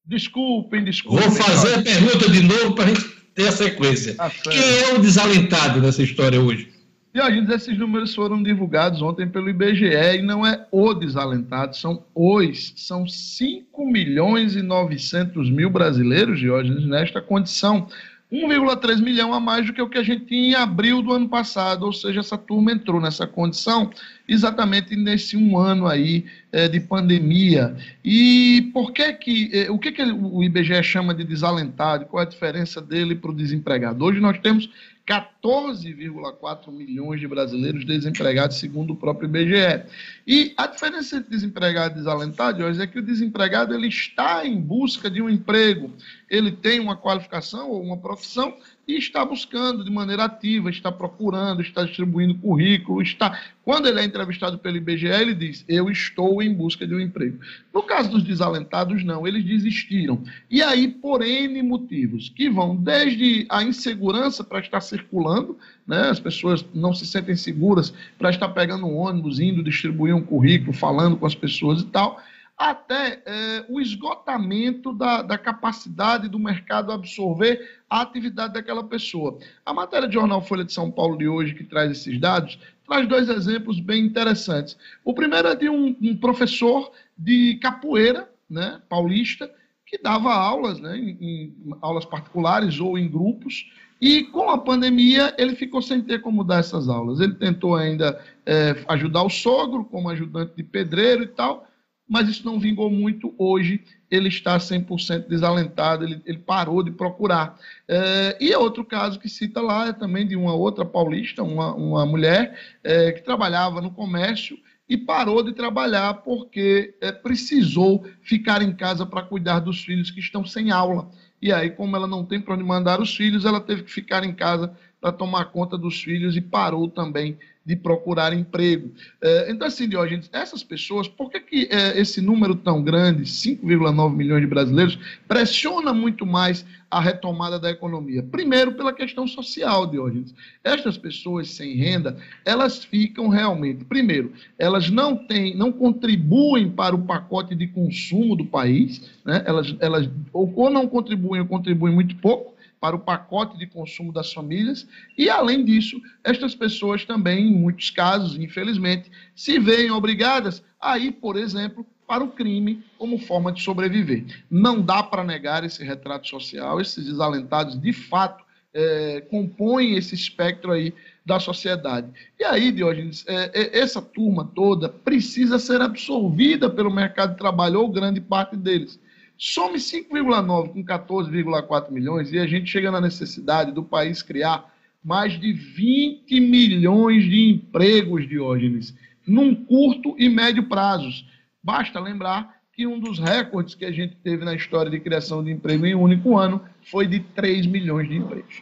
[0.06, 1.27] Desculpem, desculpem.
[1.27, 4.13] Vou fazer a pergunta de novo para a gente ter a sequência.
[4.13, 4.49] Certo.
[4.49, 6.71] Quem é o desalentado nessa história hoje?
[7.13, 12.71] Diógenes, esses números foram divulgados ontem pelo IBGE e não é o desalentado, são os.
[12.77, 17.89] São 5 milhões e 900 mil brasileiros, Diógenes, nesta condição.
[18.32, 21.28] 1,3 milhão a mais do que o que a gente tinha em abril do ano
[21.28, 23.91] passado, ou seja, essa turma entrou nessa condição
[24.28, 27.76] exatamente nesse um ano aí é, de pandemia.
[28.06, 32.06] E por que que, é, o que que o IBGE chama de desalentado?
[32.06, 34.06] Qual é a diferença dele para o desempregado?
[34.06, 34.70] Hoje nós temos
[35.06, 39.84] 14,4 milhões de brasileiros desempregados, segundo o próprio IBGE.
[40.25, 44.60] E a diferença entre desempregado e desalentado, Jorge, é que o desempregado ele está em
[44.60, 45.93] busca de um emprego,
[46.29, 48.55] ele tem uma qualificação ou uma profissão
[48.88, 53.39] e está buscando de maneira ativa, está procurando, está distribuindo currículo, está.
[53.63, 57.39] Quando ele é entrevistado pelo IBGE, ele diz: Eu estou em busca de um emprego.
[57.73, 60.23] No caso dos desalentados, não, eles desistiram.
[60.49, 65.57] E aí, por N motivos, que vão desde a insegurança para estar circulando,
[65.88, 66.10] né?
[66.10, 70.74] as pessoas não se sentem seguras para estar pegando um ônibus, indo distribuir um currículo,
[70.74, 72.22] falando com as pessoas e tal
[72.62, 79.39] até é, o esgotamento da, da, capacidade do mercado absorver a atividade daquela pessoa.
[79.65, 83.08] A matéria de jornal Folha de São Paulo de hoje, que traz esses dados, traz
[83.08, 84.78] dois exemplos bem interessantes.
[85.04, 89.52] O primeiro é de um, um professor de capoeira, né, paulista,
[89.86, 95.31] que dava aulas, né, em, em aulas particulares ou em grupos, e com a pandemia,
[95.37, 97.19] ele ficou sem ter como dar essas aulas.
[97.19, 101.67] Ele tentou ainda é, ajudar o sogro como ajudante de pedreiro e tal,
[102.09, 103.35] mas isso não vingou muito.
[103.37, 107.59] Hoje ele está 100% desalentado, ele, ele, parou de procurar.
[107.87, 111.71] É, e é outro caso que cita lá é também de uma outra paulista, uma,
[111.75, 114.57] uma mulher é, que trabalhava no comércio
[114.89, 120.19] e parou de trabalhar porque é, precisou ficar em casa para cuidar dos filhos que
[120.19, 121.09] estão sem aula.
[121.41, 124.23] E aí, como ela não tem para onde mandar os filhos, ela teve que ficar
[124.23, 128.91] em casa para tomar conta dos filhos e parou também de procurar emprego.
[129.21, 129.87] É, então, assim,
[130.31, 135.93] essas pessoas, por que, que é, esse número tão grande, 5,9 milhões de brasileiros, pressiona
[135.93, 138.23] muito mais a retomada da economia?
[138.23, 140.33] Primeiro, pela questão social, Diógenes.
[140.63, 147.05] Estas pessoas sem renda, elas ficam realmente, primeiro, elas não têm, não contribuem para o
[147.05, 149.43] pacote de consumo do país, né?
[149.45, 152.50] elas, elas ou não contribuem ou contribuem muito pouco,
[152.82, 154.88] para o pacote de consumo das famílias.
[155.15, 161.12] E, além disso, estas pessoas também, em muitos casos, infelizmente, se veem obrigadas a ir,
[161.12, 164.26] por exemplo, para o crime como forma de sobreviver.
[164.50, 170.72] Não dá para negar esse retrato social, esses desalentados, de fato, é, compõem esse espectro
[170.72, 172.08] aí da sociedade.
[172.39, 177.80] E aí, Diógenes, é, é, essa turma toda precisa ser absorvida pelo mercado de trabalho,
[177.80, 179.00] ou grande parte deles.
[179.43, 184.71] Some 5,9 com 14,4 milhões e a gente chega na necessidade do país criar
[185.04, 191.25] mais de 20 milhões de empregos, Diógenes, num curto e médio prazos.
[191.63, 195.49] Basta lembrar que um dos recordes que a gente teve na história de criação de
[195.49, 198.62] emprego em um único ano foi de 3 milhões de empregos.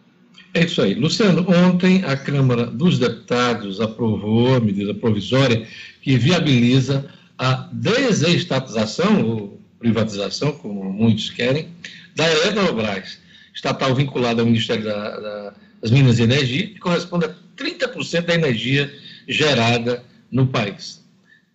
[0.53, 0.95] É isso aí.
[0.95, 5.67] Luciano, ontem a Câmara dos Deputados aprovou a medida provisória
[6.03, 7.09] que viabiliza
[7.39, 11.69] a desestatização, ou privatização, como muitos querem,
[12.17, 13.19] da Eletrobras,
[13.55, 18.35] estatal vinculada ao Ministério da, da, das Minas e Energia, que corresponde a 30% da
[18.35, 18.93] energia
[19.29, 21.01] gerada no país.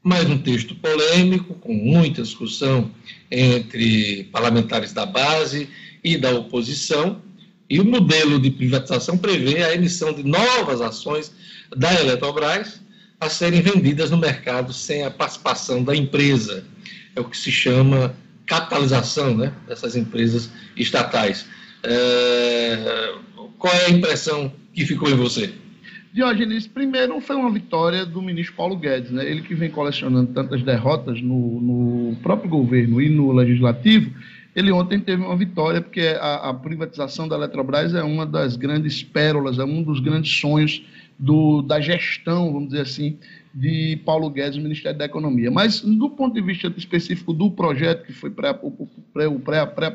[0.02, 2.90] Mais um texto polêmico, com muita discussão
[3.30, 5.68] entre parlamentares da base
[6.02, 7.22] e da oposição,
[7.70, 11.34] e o modelo de privatização prevê a emissão de novas ações
[11.76, 12.82] da Eletrobras
[13.20, 16.64] a serem vendidas no mercado sem a participação da empresa.
[17.16, 21.48] É o que se chama capitalização né, dessas empresas estatais.
[21.84, 23.14] É...
[23.58, 25.54] Qual é a impressão que ficou em você?
[26.14, 29.30] Diogenes, primeiro foi uma vitória do ministro Paulo Guedes, né?
[29.30, 34.12] ele que vem colecionando tantas derrotas no, no próprio governo e no legislativo,
[34.56, 39.04] ele ontem teve uma vitória, porque a, a, privatização da Eletrobras é uma das grandes
[39.04, 40.82] pérolas, é um dos grandes sonhos
[41.20, 43.18] do, da gestão, vamos dizer assim,
[43.54, 45.52] de Paulo Guedes, Ministério da Economia.
[45.52, 48.80] Mas, do ponto de vista específico do projeto, que foi pré-aprovação
[49.76, 49.92] pré, pré,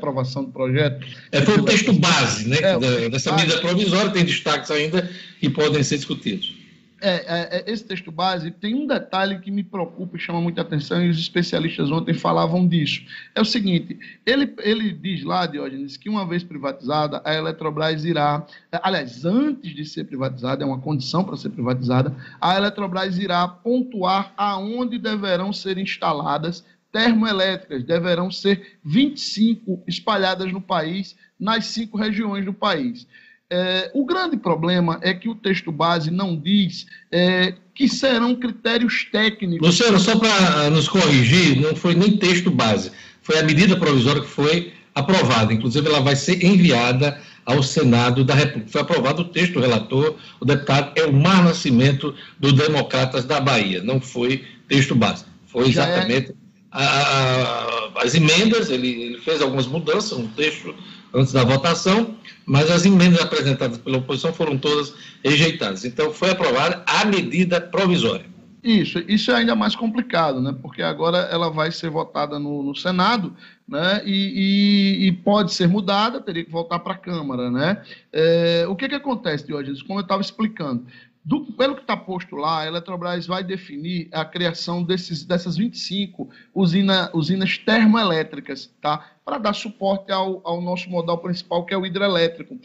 [0.46, 1.06] do projeto.
[1.32, 2.56] É, foi o texto base, né?
[2.60, 6.59] É, dessa medida provisória, tem destaques ainda que podem ser discutidos.
[7.00, 10.60] É, é, é, esse texto base tem um detalhe que me preocupa e chama muita
[10.60, 13.02] atenção, e os especialistas ontem falavam disso.
[13.34, 18.46] É o seguinte: ele, ele diz lá, Diógenes, que uma vez privatizada, a Eletrobras irá,
[18.82, 24.34] aliás, antes de ser privatizada, é uma condição para ser privatizada, a Eletrobras irá pontuar
[24.36, 32.52] aonde deverão ser instaladas termoelétricas, deverão ser 25 espalhadas no país, nas cinco regiões do
[32.52, 33.06] país.
[33.52, 39.08] É, o grande problema é que o texto base não diz é, que serão critérios
[39.10, 39.66] técnicos.
[39.66, 44.28] Luciano, só para nos corrigir, não foi nem texto base, foi a medida provisória que
[44.28, 45.52] foi aprovada.
[45.52, 48.70] Inclusive, ela vai ser enviada ao Senado da República.
[48.70, 53.82] Foi aprovado o texto relator, o deputado Elmar Nascimento, do Democratas da Bahia.
[53.82, 55.24] Não foi texto base.
[55.46, 56.34] Foi é exatamente é...
[56.70, 60.72] a, a, as emendas, ele, ele fez algumas mudanças no texto
[61.14, 62.14] antes da votação,
[62.46, 64.94] mas as emendas apresentadas pela oposição foram todas
[65.24, 65.84] rejeitadas.
[65.84, 68.30] Então, foi aprovada a medida provisória.
[68.62, 70.54] Isso, isso é ainda mais complicado, né?
[70.60, 73.34] Porque agora ela vai ser votada no, no Senado,
[73.66, 74.02] né?
[74.04, 77.82] E, e, e, pode ser mudada, teria que voltar para a Câmara, né?
[78.12, 79.82] É, o que que acontece, Diogenes?
[79.82, 80.84] Como eu estava explicando,
[81.24, 86.30] do, pelo que está posto lá, a Eletrobras vai definir a criação desses, dessas 25
[86.54, 89.10] usina, usinas termoelétricas, tá?
[89.24, 92.58] para dar suporte ao, ao nosso modal principal, que é o hidrelétrico.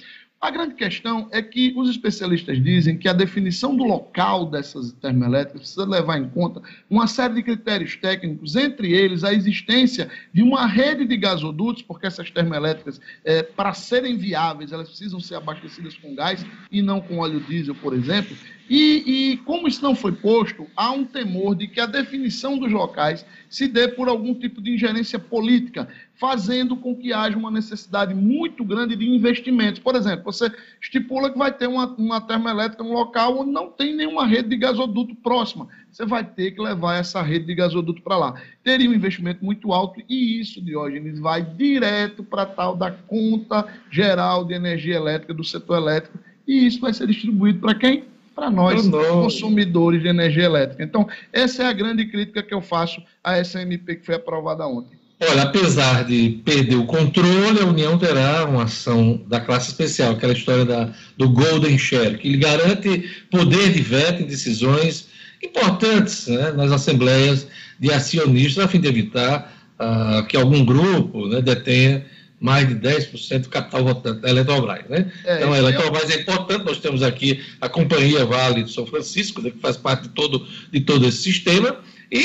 [0.45, 5.61] A grande questão é que os especialistas dizem que a definição do local dessas termoelétricas
[5.61, 10.67] precisa levar em conta uma série de critérios técnicos, entre eles a existência de uma
[10.67, 16.13] rede de gasodutos, porque essas termoelétricas, é, para serem viáveis, elas precisam ser abastecidas com
[16.13, 18.37] gás e não com óleo diesel, por exemplo.
[18.69, 22.71] E, e, como isso não foi posto, há um temor de que a definição dos
[22.71, 28.13] locais se dê por algum tipo de ingerência política, fazendo com que haja uma necessidade
[28.15, 29.79] muito grande de investimentos.
[29.79, 30.51] Por exemplo, você
[30.81, 34.57] estipula que vai ter uma, uma termoelétrica no local onde não tem nenhuma rede de
[34.57, 35.67] gasoduto próxima.
[35.91, 38.41] Você vai ter que levar essa rede de gasoduto para lá.
[38.63, 44.43] Teria um investimento muito alto e isso, Diógenes, vai direto para tal da conta geral
[44.43, 48.14] de energia elétrica do setor elétrico e isso vai ser distribuído para quem?
[48.35, 50.83] Para nós, consumidores de energia elétrica.
[50.83, 54.67] Então, essa é a grande crítica que eu faço a essa MP que foi aprovada
[54.67, 54.97] ontem.
[55.21, 60.33] Olha, apesar de perder o controle, a União terá uma ação da classe especial, aquela
[60.33, 65.07] história da, do Golden Share, que lhe garante poder de veto em decisões
[65.41, 67.47] importantes né, nas assembleias
[67.79, 72.05] de acionistas, a fim de evitar uh, que algum grupo né, detenha
[72.45, 74.87] mais de 10% do capital votante da Eletrobras.
[74.87, 75.11] Né?
[75.25, 79.41] É, então, a Eletrobras é importante, nós temos aqui a Companhia Vale de São Francisco,
[79.41, 81.79] né, que faz parte de todo, de todo esse sistema,
[82.11, 82.23] e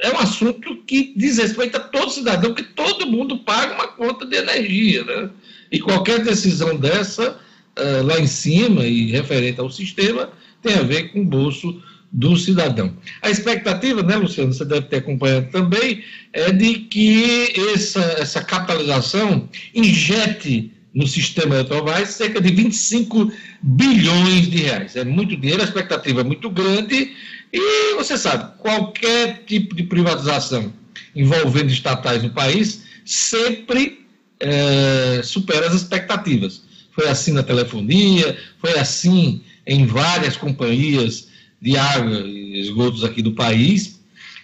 [0.00, 4.26] é um assunto que diz respeito a todo cidadão, porque todo mundo paga uma conta
[4.26, 5.30] de energia, né?
[5.70, 7.38] E qualquer decisão dessa,
[7.78, 10.30] uh, lá em cima e referente ao sistema,
[10.60, 11.80] tem a ver com o bolso
[12.16, 12.96] do cidadão.
[13.20, 16.02] A expectativa, né, Luciano, você deve ter acompanhado também,
[16.32, 23.30] é de que essa, essa capitalização injete no sistema Eletrobras cerca de 25
[23.62, 24.96] bilhões de reais.
[24.96, 27.12] É muito dinheiro, a expectativa é muito grande
[27.52, 30.72] e você sabe, qualquer tipo de privatização
[31.14, 34.06] envolvendo estatais no país sempre
[34.40, 36.62] é, supera as expectativas.
[36.92, 41.25] Foi assim na telefonia, foi assim em várias companhias
[41.60, 44.00] de água e esgotos aqui do país.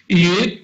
[0.09, 0.63] E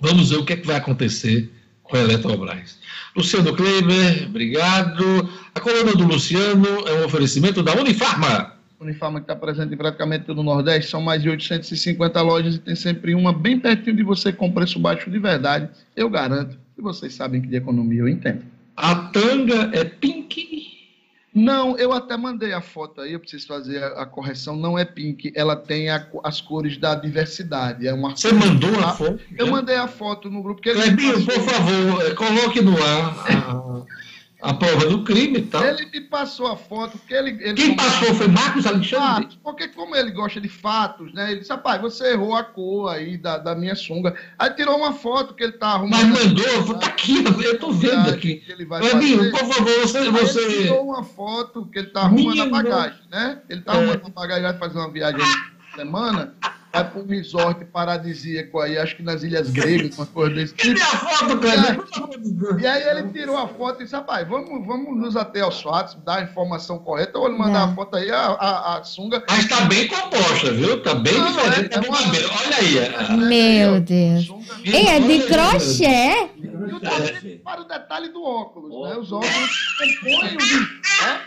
[0.00, 1.50] vamos ver o que, é que vai acontecer
[1.82, 2.78] com a Eletrobras.
[3.16, 5.28] Luciano Kleber, obrigado.
[5.54, 8.54] A coluna do Luciano é um oferecimento da Unifarma.
[8.78, 12.58] Unifarma que está presente em praticamente todo o Nordeste, são mais de 850 lojas e
[12.58, 15.68] tem sempre uma bem pertinho de você com preço baixo de verdade.
[15.94, 18.42] Eu garanto que vocês sabem que de economia eu entendo.
[18.76, 20.69] A tanga é pink
[21.32, 24.56] não, eu até mandei a foto aí, eu preciso fazer a, a correção.
[24.56, 27.86] Não é pink, ela tem a, as cores da diversidade.
[27.86, 29.20] É uma Você mandou a foto?
[29.38, 30.60] Eu mandei a foto no grupo.
[30.60, 33.86] Que Clebinho, por favor, coloque no ar
[34.42, 35.64] a, prova do crime e tal.
[35.64, 36.98] Ele me passou a foto.
[37.06, 39.24] Que ele, ele Quem passou foi Marcos Alexandre?
[39.24, 41.32] Fatos, porque como ele gosta de fatos, né?
[41.32, 44.14] Ele disse, rapaz, você errou a cor aí da, da minha sunga.
[44.38, 46.08] Aí tirou uma foto que ele tá arrumando.
[46.08, 48.42] Mas mandou, tá aqui, eu tô vendo aqui.
[48.48, 50.10] Ele vai por favor, você...
[50.10, 50.40] você...
[50.40, 53.40] Ele tirou uma foto que ele tá arrumando Minha a bagagem, né?
[53.48, 53.76] Ele tá é.
[53.76, 55.20] arrumando a bagagem, vai fazer uma viagem
[55.74, 56.34] semana
[56.72, 60.78] vai para um resort paradisíaco aí, acho que nas Ilhas Gregas, uma coisa desse tipo.
[60.78, 62.60] Cadê a foto, cara?
[62.60, 65.96] E aí ele tirou a foto e disse, rapaz, vamos, vamos nos até aos fatos,
[66.04, 69.22] dar a informação correta, ou ele mandar a foto aí, a, a, a sunga.
[69.28, 70.82] Mas tá bem composta, viu?
[70.82, 71.74] Tá bem Não, diferente.
[71.74, 71.98] É, é uma...
[71.98, 73.16] Olha aí.
[73.16, 74.30] Meu Deus.
[74.64, 76.30] Ei, é de crochê.
[76.36, 78.96] E o para o detalhe do óculos, né?
[78.96, 80.60] Os óculos compõem o
[81.02, 81.20] né?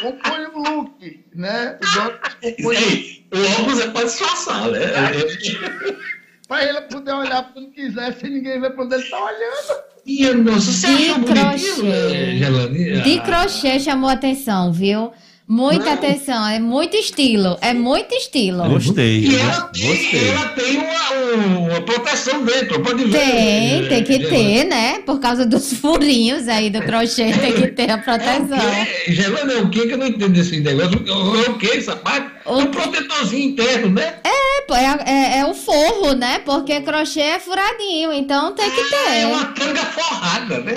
[0.00, 1.78] compõem o look, né?
[1.80, 4.80] Os óculos compõem o óculos é para disfarçar, né?
[4.82, 6.14] É.
[6.46, 9.84] para ele poder olhar quando quiser, sem ninguém ver para onde ele está olhando.
[10.06, 13.00] E, nossa, você de crochê.
[13.02, 15.12] De crochê chamou atenção, viu?
[15.46, 15.92] Muita Não.
[15.92, 18.66] atenção, é muito estilo, é muito estilo.
[18.66, 19.26] Gostei.
[19.26, 20.28] E ela tem, gostei.
[20.28, 23.18] Ela tem uma, uma, proteção dentro, pode ver.
[23.18, 25.00] Tem, tem que ter, né?
[25.00, 28.56] Por causa dos furinhos aí do crochê, tem que ter a proteção.
[28.56, 31.04] É, Gelana, é o que que eu não entendo desse negócio?
[31.06, 32.32] É o que essa parte?
[32.46, 32.60] O...
[32.60, 34.14] É um protetorzinho interno, né?
[34.24, 36.38] É, é, é, é, o forro, né?
[36.38, 39.20] Porque crochê é furadinho, então tem que ah, ter.
[39.20, 40.72] É uma canga forrada, né?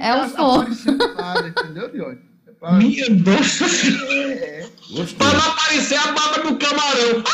[0.00, 0.68] É, é o forro.
[1.48, 2.33] Entendeu, Dione?
[2.72, 4.64] Minha nossa senhora.
[5.18, 7.24] Para não aparecer a baba do camarão.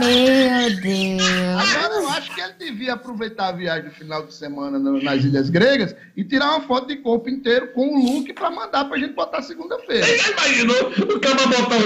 [0.00, 1.22] Meu Deus.
[1.60, 5.50] Agora eu acho que ele devia aproveitar a viagem no final de semana nas Ilhas
[5.50, 9.14] Gregas e tirar uma foto de corpo inteiro com o look para mandar pra gente
[9.14, 10.06] botar segunda-feira.
[10.06, 11.76] Você imaginou o cara botar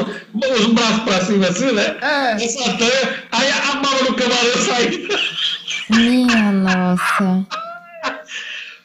[0.57, 1.97] os braços pra cima assim, né?
[2.01, 2.45] É.
[2.45, 5.09] Essa tanha, aí a baba do camarão saindo.
[5.91, 7.47] Minha nossa.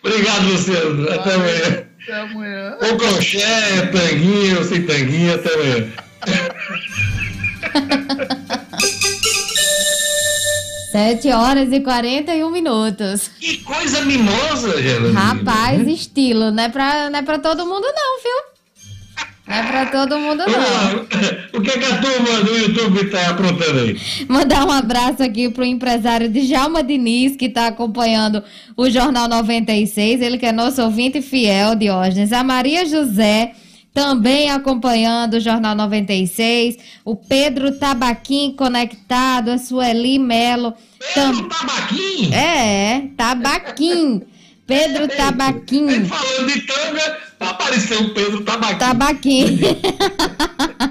[0.03, 1.11] Obrigado, Luciano.
[1.11, 1.84] Até amanhã.
[2.05, 2.77] Até amanhã.
[2.79, 3.39] Com crochê,
[3.91, 5.87] tanguinho, sem tanguinho, até amanhã.
[10.91, 13.29] Sete horas e quarenta e um minutos.
[13.39, 15.13] Que coisa mimosa, Geraldine.
[15.13, 16.51] Rapaz, estilo.
[16.51, 18.54] Não é, pra, não é pra todo mundo, não, viu?
[19.47, 21.05] Não é pra todo mundo, não.
[21.55, 23.97] O que, é que a turma do YouTube tá aprontando aí?
[24.27, 28.43] Mandar um abraço aqui pro empresário Djalma Diniz, que tá acompanhando
[28.75, 30.21] o Jornal 96.
[30.21, 32.33] Ele que é nosso ouvinte fiel, Diógenes.
[32.33, 33.53] A Maria José,
[33.93, 36.77] também acompanhando o Jornal 96.
[37.05, 40.73] O Pedro Tabaquim conectado, a Sueli Melo.
[41.13, 41.49] Pedro tam...
[41.49, 42.33] Tabaquim?
[42.33, 44.21] É, Tabaquim.
[44.67, 45.87] Pedro Tabaquim.
[45.87, 48.77] Ele falando de tanga, apareceu o Pedro Tabaquim.
[48.77, 49.59] Tabaquim.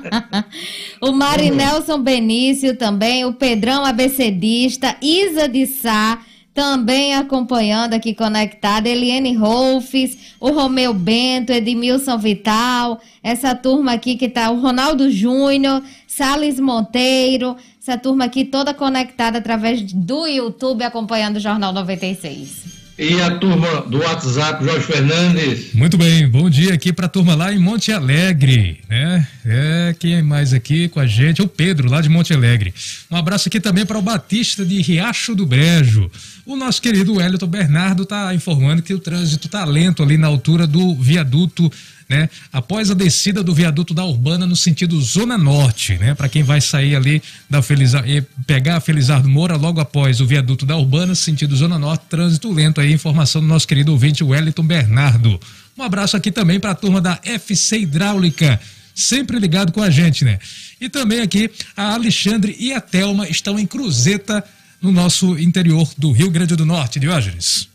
[1.00, 6.20] o Marinelson Benício também, o Pedrão Abecedista, Isa de Sá,
[6.54, 14.28] também acompanhando aqui conectada, Eliane Rolfes, o Romeu Bento, Edmilson Vital, essa turma aqui que
[14.28, 21.36] tá, o Ronaldo Júnior, Sales Monteiro, essa turma aqui toda conectada através do YouTube acompanhando
[21.36, 22.83] o Jornal 96.
[22.96, 25.74] E a turma do WhatsApp, Jorge Fernandes.
[25.74, 29.26] Muito bem, bom dia aqui para a turma lá em Monte Alegre, né?
[29.44, 31.42] É, quem é mais aqui com a gente?
[31.42, 32.72] O Pedro, lá de Monte Alegre.
[33.10, 36.08] Um abraço aqui também para o Batista de Riacho do Brejo.
[36.46, 40.64] O nosso querido Wellington Bernardo está informando que o trânsito está lento ali na altura
[40.64, 41.72] do viaduto
[42.08, 42.28] né?
[42.52, 46.14] Após a descida do viaduto da Urbana no sentido Zona Norte, né?
[46.14, 48.04] Para quem vai sair ali da Felizar,
[48.46, 52.80] pegar a Felizardo Moura logo após o viaduto da Urbana, sentido Zona Norte, trânsito lento
[52.80, 55.40] aí, informação do nosso querido ouvinte Wellington Bernardo.
[55.76, 58.60] Um abraço aqui também para a turma da FC Hidráulica
[58.94, 60.38] sempre ligado com a gente, né?
[60.80, 64.44] E também aqui a Alexandre e a Telma estão em Cruzeta,
[64.84, 67.73] no nosso interior do Rio Grande do Norte, Diógenes.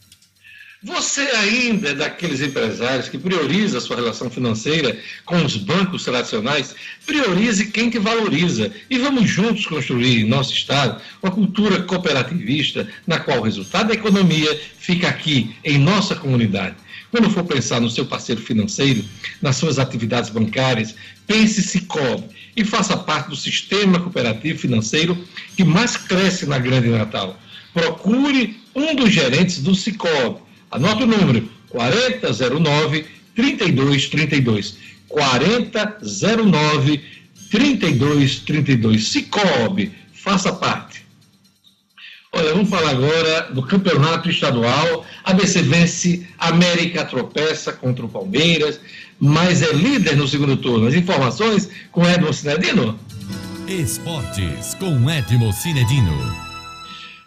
[0.82, 6.74] Você ainda é daqueles empresários que prioriza a sua relação financeira com os bancos tradicionais?
[7.06, 13.20] Priorize quem te valoriza e vamos juntos construir em nosso Estado uma cultura cooperativista na
[13.20, 16.78] qual o resultado da economia fica aqui, em nossa comunidade.
[17.12, 19.04] Quando for pensar no seu parceiro financeiro,
[19.42, 20.96] nas suas atividades bancárias,
[21.28, 22.24] pense Cicobi
[22.56, 25.28] e faça parte do sistema cooperativo financeiro
[25.58, 27.38] que mais cresce na Grande Natal.
[27.74, 33.06] Procure um dos gerentes do Cicobi Anote o número: 4009
[33.36, 34.78] 3232.
[35.08, 37.02] 4009
[37.50, 39.08] 3232.
[39.08, 41.08] Cicobi, faça parte.
[42.32, 45.04] Olha, vamos falar agora do campeonato estadual.
[45.24, 48.80] ABC vence, América tropeça contra o Palmeiras,
[49.20, 50.88] mas é líder no segundo turno.
[50.88, 53.00] As informações com Edmo Cinedino.
[53.68, 56.50] Esportes com Edmo Cinedino.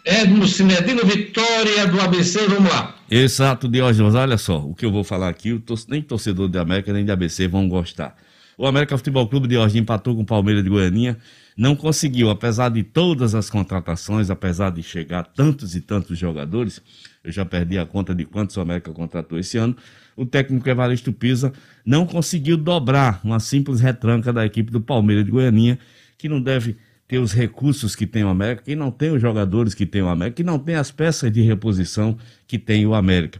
[0.05, 2.95] Edmo Cinedino, vitória do ABC, vamos lá.
[3.15, 7.05] Exato, Diógenes, olha só, o que eu vou falar aqui, nem torcedor de América nem
[7.05, 8.15] de ABC vão gostar.
[8.57, 11.19] O América Futebol Clube de hoje empatou com o Palmeiras de Goianinha,
[11.55, 16.81] não conseguiu, apesar de todas as contratações, apesar de chegar tantos e tantos jogadores,
[17.23, 19.77] eu já perdi a conta de quantos o América contratou esse ano,
[20.17, 21.53] o técnico Evaristo Pisa
[21.85, 25.77] não conseguiu dobrar uma simples retranca da equipe do Palmeiras de Goianinha,
[26.17, 26.77] que não deve
[27.17, 30.37] os recursos que tem o América, que não tem os jogadores que tem o América,
[30.37, 33.39] que não tem as peças de reposição que tem o América.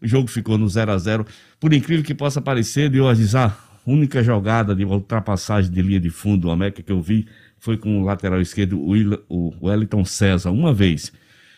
[0.00, 1.26] O jogo ficou no 0 a 0
[1.58, 3.52] Por incrível que possa parecer, de hoje a
[3.86, 7.26] única jogada de ultrapassagem de linha de fundo do América que eu vi
[7.58, 8.78] foi com o lateral esquerdo,
[9.28, 11.12] o Wellington César, uma vez.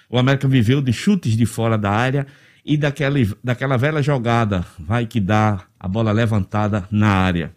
[0.08, 2.26] O América viveu de chutes de fora da área
[2.64, 7.52] e daquela, daquela velha jogada, vai que dá a bola levantada na área.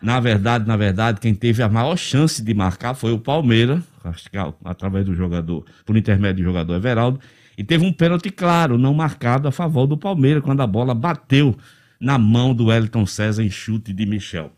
[0.00, 3.82] Na verdade, na verdade, quem teve a maior chance de marcar foi o Palmeiras,
[4.64, 7.20] através do jogador, por intermédio do jogador Everaldo,
[7.56, 11.56] e teve um pênalti claro, não marcado a favor do Palmeiras, quando a bola bateu
[12.00, 14.52] na mão do Wellington César em chute de Michel.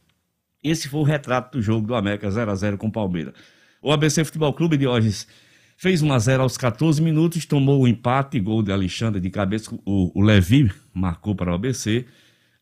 [0.62, 3.32] Esse foi o retrato do jogo do América 0 a 0 com o Palmeiras.
[3.80, 5.26] O ABC Futebol Clube de hoje
[5.78, 9.74] fez 1 a 0 aos 14 minutos, tomou o empate, gol de Alexandre de cabeça,
[9.86, 12.04] o, o Levi marcou para o ABC.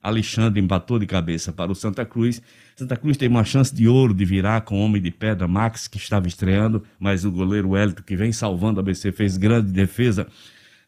[0.03, 2.41] Alexandre empatou de cabeça para o Santa Cruz.
[2.77, 5.89] Santa Cruz tem uma chance de ouro de virar com o homem de pedra Max,
[5.89, 10.27] que estava estreando, mas o goleiro Wellington, que vem salvando o ABC, fez grande defesa.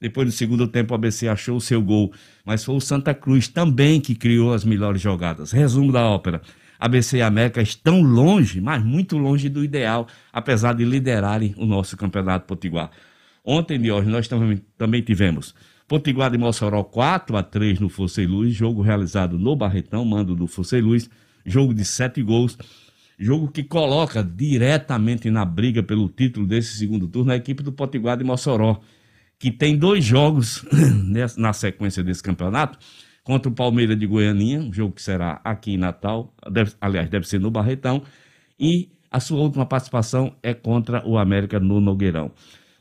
[0.00, 2.12] Depois do segundo tempo, o ABC achou o seu gol,
[2.44, 5.52] mas foi o Santa Cruz também que criou as melhores jogadas.
[5.52, 6.40] Resumo da ópera.
[6.78, 11.96] ABC e América estão longe, mas muito longe do ideal, apesar de liderarem o nosso
[11.96, 12.90] campeonato potiguar.
[13.44, 14.28] Ontem de hoje nós
[14.78, 15.54] também tivemos
[15.91, 20.47] Potiguar de Mossoró 4 a 3 no Fossei Luz, jogo realizado no Barretão, mando do
[20.47, 21.11] Fossei Luz,
[21.45, 22.57] jogo de sete gols,
[23.18, 28.16] jogo que coloca diretamente na briga pelo título desse segundo turno a equipe do Potiguar
[28.16, 28.80] de Mossoró,
[29.36, 30.64] que tem dois jogos
[31.36, 32.78] na sequência desse campeonato,
[33.24, 37.26] contra o Palmeiras de Goianinha, um jogo que será aqui em Natal, deve, aliás, deve
[37.26, 38.05] ser no Barretão,
[38.57, 42.30] e a sua última participação é contra o América no Nogueirão.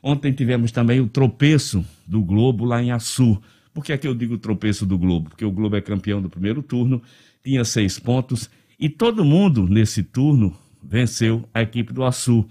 [0.02, 3.40] Ontem tivemos também o tropeço do Globo lá em Açu.
[3.72, 5.30] Por que é que eu digo tropeço do Globo?
[5.30, 7.02] Porque o Globo é campeão do primeiro turno,
[7.42, 12.46] tinha seis pontos e todo mundo nesse turno venceu a equipe do Açu,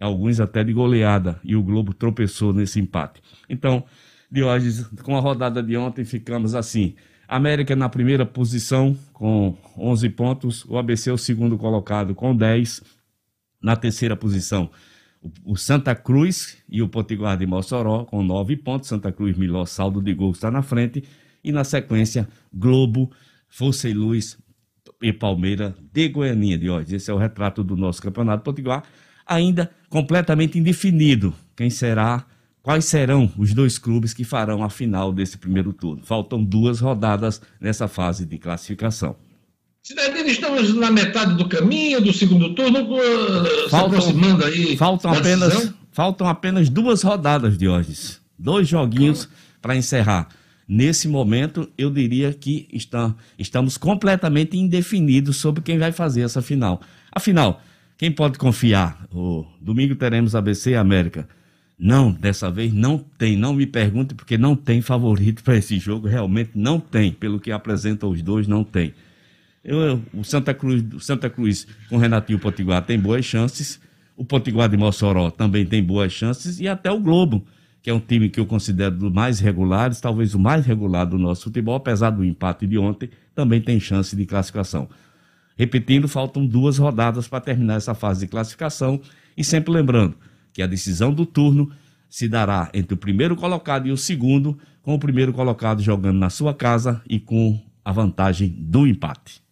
[0.00, 3.22] alguns até de goleada, e o Globo tropeçou nesse empate.
[3.48, 3.84] Então,
[4.34, 6.94] hoje, com a rodada de ontem, ficamos assim.
[7.28, 12.82] América na primeira posição com 11 pontos, o ABC é o segundo colocado com 10.
[13.62, 14.70] Na terceira posição,
[15.44, 18.88] o Santa Cruz e o Potiguar de Mossoró com nove pontos.
[18.88, 21.04] Santa Cruz, melhor saldo de gols, está na frente.
[21.42, 23.10] E na sequência, Globo,
[23.48, 24.38] Força e Luz
[25.02, 26.96] e Palmeira de Goianinha de hoje.
[26.96, 28.84] Esse é o retrato do nosso campeonato Potiguar,
[29.26, 31.34] ainda completamente indefinido.
[31.56, 32.26] Quem será,
[32.62, 36.04] quais serão os dois clubes que farão a final desse primeiro turno?
[36.04, 39.16] Faltam duas rodadas nessa fase de classificação.
[39.82, 42.86] Cidadino, estamos na metade do caminho do segundo turno,
[43.68, 44.76] faltam, se aproximando aí.
[44.76, 48.18] Faltam apenas, faltam apenas duas rodadas de hoje.
[48.38, 49.28] Dois joguinhos
[49.62, 50.28] para encerrar.
[50.68, 56.82] Nesse momento, eu diria que está, estamos completamente indefinidos sobre quem vai fazer essa final.
[57.10, 57.62] Afinal,
[57.96, 59.06] quem pode confiar?
[59.10, 61.26] O domingo teremos ABC e América.
[61.78, 63.36] Não, dessa vez não tem.
[63.36, 66.06] Não me pergunte, porque não tem favorito para esse jogo.
[66.06, 67.12] Realmente não tem.
[67.12, 68.92] Pelo que apresentam os dois, não tem.
[69.68, 73.78] Eu, o Santa Cruz, o Santa Cruz com Renatinho Potiguar tem boas chances.
[74.16, 76.58] O Potiguar de Mossoró também tem boas chances.
[76.58, 77.44] E até o Globo,
[77.82, 81.18] que é um time que eu considero dos mais regulares, talvez o mais regular do
[81.18, 84.88] nosso futebol, apesar do empate de ontem, também tem chance de classificação.
[85.54, 88.98] Repetindo, faltam duas rodadas para terminar essa fase de classificação
[89.36, 90.14] e sempre lembrando
[90.50, 91.70] que a decisão do turno
[92.08, 96.30] se dará entre o primeiro colocado e o segundo, com o primeiro colocado jogando na
[96.30, 99.46] sua casa e com a vantagem do empate.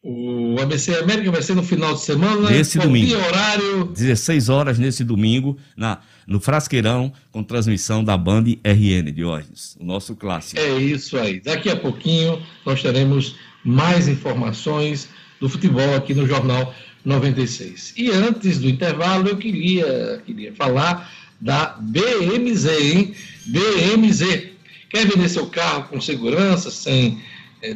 [0.00, 2.50] O ABC América vai ser no final de semana.
[2.50, 3.16] Nesse domingo.
[3.16, 3.86] horário.
[3.86, 10.14] 16 horas nesse domingo, na, no Frasqueirão, com transmissão da Band RN, Diógenes, o nosso
[10.14, 10.60] clássico.
[10.60, 11.40] É isso aí.
[11.40, 13.34] Daqui a pouquinho nós teremos
[13.64, 15.08] mais informações
[15.40, 16.72] do futebol aqui no Jornal
[17.04, 17.94] 96.
[17.96, 23.14] E antes do intervalo, eu queria, queria falar da BMZ, hein?
[23.46, 24.50] BMZ.
[24.90, 27.20] Quer vender seu carro com segurança, sem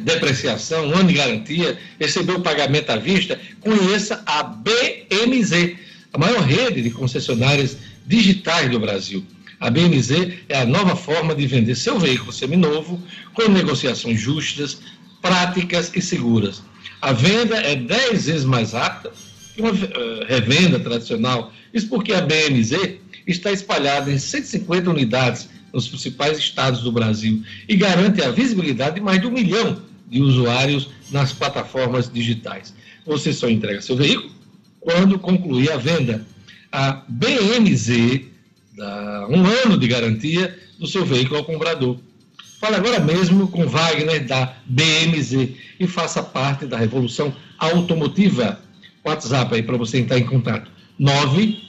[0.01, 3.39] depreciação, um ano de garantia, receber o pagamento à vista?
[3.59, 5.75] Conheça a BMZ,
[6.13, 9.25] a maior rede de concessionárias digitais do Brasil.
[9.59, 13.01] A BMZ é a nova forma de vender seu veículo seminovo
[13.33, 14.79] com negociações justas,
[15.21, 16.61] práticas e seguras.
[17.01, 19.13] A venda é 10 vezes mais rápida
[19.55, 21.53] que uma eh, revenda tradicional.
[21.73, 27.75] Isso porque a BMZ está espalhada em 150 unidades nos principais estados do Brasil e
[27.75, 32.73] garante a visibilidade de mais de um milhão de usuários nas plataformas digitais.
[33.05, 34.31] Você só entrega seu veículo
[34.79, 36.25] quando concluir a venda.
[36.71, 38.21] A BMZ
[38.75, 41.97] dá um ano de garantia do seu veículo ao comprador.
[42.59, 45.49] Fale agora mesmo com Wagner da BMZ
[45.79, 48.59] e faça parte da revolução automotiva.
[49.03, 50.71] WhatsApp aí para você entrar em contato.
[50.97, 51.61] 9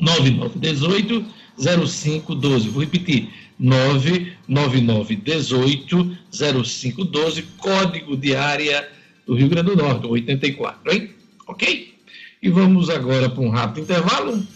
[0.00, 1.24] 9918
[1.58, 2.68] 0512.
[2.68, 3.30] Vou repetir.
[3.58, 8.88] 99918 0512, código de área
[9.26, 11.10] do Rio Grande do Norte, 84, hein?
[11.46, 11.94] Ok?
[12.42, 14.46] E vamos agora para um rápido intervalo.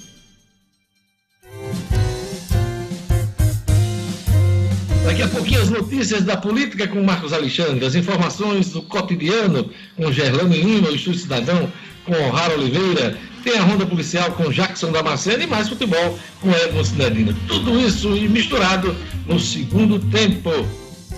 [5.04, 10.12] Daqui a pouquinho as notícias da política com Marcos Alexandre, as informações do cotidiano com
[10.12, 11.72] Gerlane Lima, o Estúdio Cidadão,
[12.04, 16.84] com O'Hara Oliveira, tem a Ronda Policial com Jackson Damasceno e mais futebol com Edmo
[16.84, 17.34] Cinedina.
[17.48, 18.94] Tudo isso misturado
[19.26, 20.50] no segundo tempo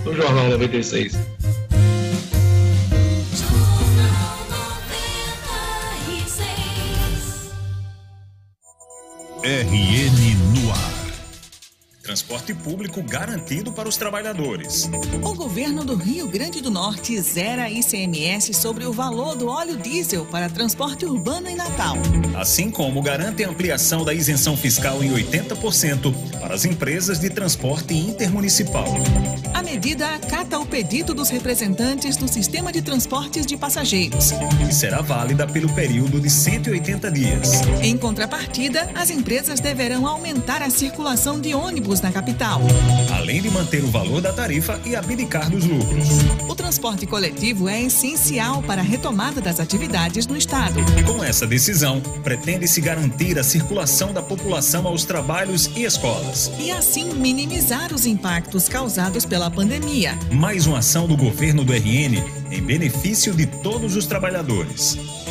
[0.04, 1.16] do Jornal 96.
[9.44, 10.41] RN.
[12.12, 14.86] Transporte público garantido para os trabalhadores.
[15.22, 20.26] O governo do Rio Grande do Norte zera ICMS sobre o valor do óleo diesel
[20.26, 21.96] para transporte urbano em Natal.
[22.36, 27.94] Assim como garante a ampliação da isenção fiscal em 80% para as empresas de transporte
[27.94, 28.92] intermunicipal.
[29.54, 34.32] A medida acata o pedido dos representantes do sistema de transportes de passageiros.
[34.68, 37.62] E será válida pelo período de 180 dias.
[37.82, 42.60] Em contrapartida, as empresas deverão aumentar a circulação de ônibus na capital.
[43.14, 46.08] Além de manter o valor da tarifa e abdicar dos lucros.
[46.48, 50.80] O transporte coletivo é essencial para a retomada das atividades no estado.
[51.06, 56.50] Com essa decisão, pretende-se garantir a circulação da população aos trabalhos e escolas.
[56.58, 60.18] E assim minimizar os impactos causados pela pandemia.
[60.30, 65.21] Mais uma ação do governo do RN em benefício de todos os trabalhadores.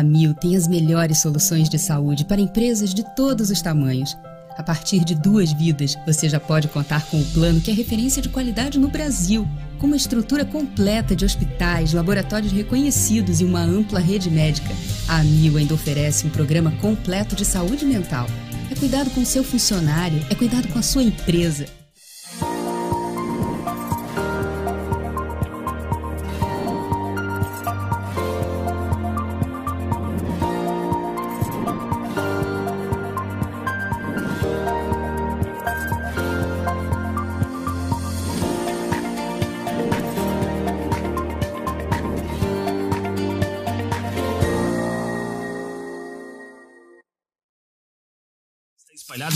[0.00, 4.16] A Amil tem as melhores soluções de saúde para empresas de todos os tamanhos.
[4.56, 8.22] A partir de duas vidas, você já pode contar com o plano que é referência
[8.22, 9.46] de qualidade no Brasil,
[9.78, 14.74] com uma estrutura completa de hospitais, laboratórios reconhecidos e uma ampla rede médica.
[15.06, 18.26] A Amil ainda oferece um programa completo de saúde mental.
[18.70, 21.66] É cuidado com o seu funcionário, é cuidado com a sua empresa.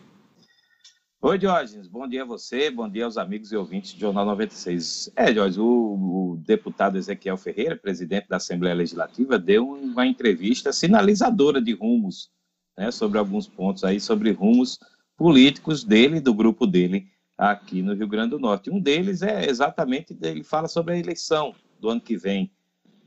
[1.27, 1.87] Oi, Diógenes.
[1.87, 5.11] Bom dia a você, bom dia aos amigos e ouvintes do Jornal 96.
[5.15, 11.59] É, Diógenes, o, o, deputado Ezequiel Ferreira, presidente da Assembleia Legislativa, deu uma entrevista sinalizadora
[11.59, 12.29] de rumos,
[12.77, 14.77] né, sobre alguns pontos aí, sobre rumos
[15.17, 18.69] políticos dele do grupo dele aqui no Rio Grande do Norte.
[18.69, 22.51] Um deles é exatamente, ele fala sobre a eleição do ano que vem,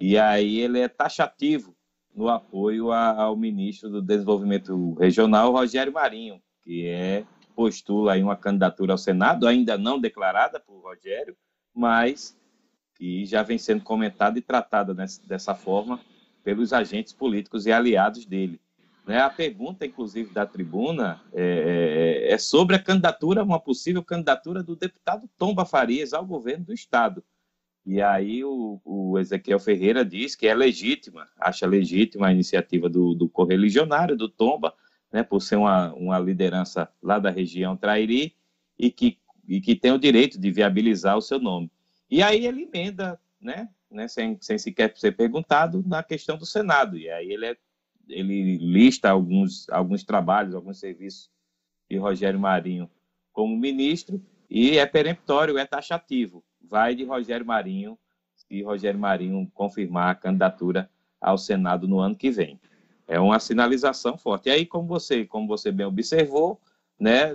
[0.00, 1.72] e aí ele é taxativo
[2.12, 7.24] no apoio ao ministro do Desenvolvimento Regional, Rogério Marinho, que é
[7.58, 11.36] postula aí uma candidatura ao Senado, ainda não declarada por Rogério,
[11.74, 12.38] mas
[12.94, 14.94] que já vem sendo comentada e tratada
[15.26, 16.00] dessa forma
[16.44, 18.60] pelos agentes políticos e aliados dele.
[19.04, 19.18] Né?
[19.18, 24.76] A pergunta, inclusive, da tribuna é, é, é sobre a candidatura, uma possível candidatura do
[24.76, 27.24] deputado Tomba Farias ao governo do Estado.
[27.84, 33.14] E aí o, o, Ezequiel Ferreira diz que é legítima, acha legítima a iniciativa do,
[33.14, 34.72] do correligionário, do Tomba,
[35.12, 38.34] né, por ser uma, uma liderança lá da região Trairi
[38.78, 41.70] e que, e que tem o direito de viabilizar o seu nome.
[42.10, 46.96] E aí ele emenda, né, né, sem, sem sequer ser perguntado, na questão do Senado.
[46.96, 47.56] E aí ele, é,
[48.08, 51.30] ele lista alguns, alguns trabalhos, alguns serviços
[51.90, 52.90] de Rogério Marinho
[53.32, 56.44] como ministro e é peremptório, é taxativo.
[56.60, 57.98] Vai de Rogério Marinho,
[58.34, 60.90] se Rogério Marinho confirmar a candidatura
[61.20, 62.60] ao Senado no ano que vem
[63.08, 64.48] é uma sinalização forte.
[64.48, 66.60] E aí, como você, como você bem observou,
[67.00, 67.34] né,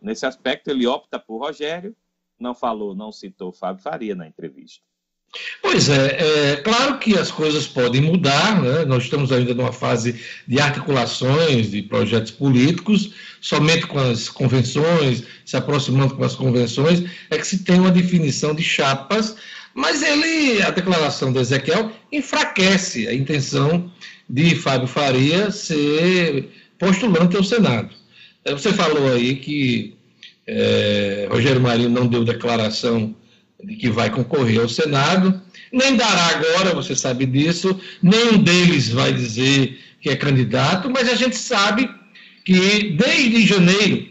[0.00, 1.96] nesse aspecto ele opta por Rogério,
[2.38, 4.82] não falou, não citou Fábio Faria na entrevista.
[5.62, 8.84] Pois é, é claro que as coisas podem mudar, né?
[8.84, 15.56] nós estamos ainda numa fase de articulações de projetos políticos, somente com as convenções, se
[15.56, 19.34] aproximando com as convenções, é que se tem uma definição de chapas,
[19.74, 23.90] mas ele, a declaração de Ezequiel, enfraquece a intenção
[24.28, 26.48] de Fábio Faria ser
[26.78, 27.94] postulante ao Senado.
[28.44, 29.94] É, você falou aí que
[30.46, 33.14] é, Rogério Marinho não deu declaração
[33.62, 35.40] de que vai concorrer ao Senado,
[35.72, 41.14] nem dará agora, você sabe disso, nenhum deles vai dizer que é candidato, mas a
[41.14, 41.88] gente sabe
[42.44, 44.08] que desde janeiro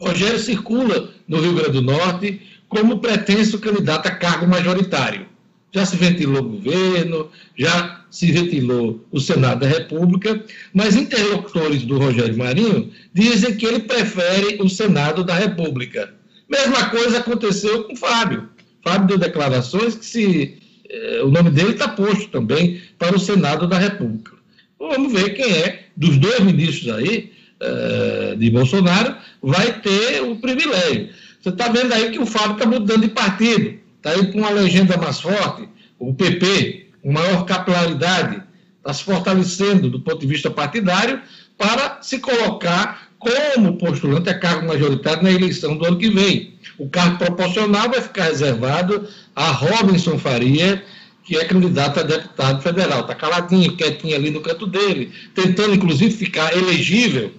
[0.00, 2.40] Rogério circula no Rio Grande do Norte
[2.74, 5.26] como pretenso candidato a cargo majoritário.
[5.72, 11.98] Já se ventilou o governo, já se ventilou o Senado da República, mas interlocutores do
[11.98, 16.12] Rogério Marinho dizem que ele prefere o Senado da República.
[16.48, 18.48] Mesma coisa aconteceu com Fábio.
[18.82, 20.58] Fábio deu declarações que se
[20.90, 24.32] eh, o nome dele está posto também para o Senado da República.
[24.78, 31.08] Vamos ver quem é dos dois ministros aí eh, de Bolsonaro vai ter o privilégio.
[31.44, 34.48] Você está vendo aí que o Fábio está mudando de partido, está aí com uma
[34.48, 35.68] legenda mais forte,
[35.98, 38.42] o PP, com maior capilaridade,
[38.78, 41.20] está se fortalecendo do ponto de vista partidário
[41.58, 46.54] para se colocar como postulante a cargo majoritário na eleição do ano que vem.
[46.78, 50.82] O cargo proporcional vai ficar reservado a Robinson Faria,
[51.24, 53.02] que é candidato a deputado federal.
[53.02, 57.32] Está caladinho, quietinho ali no canto dele, tentando inclusive ficar elegível.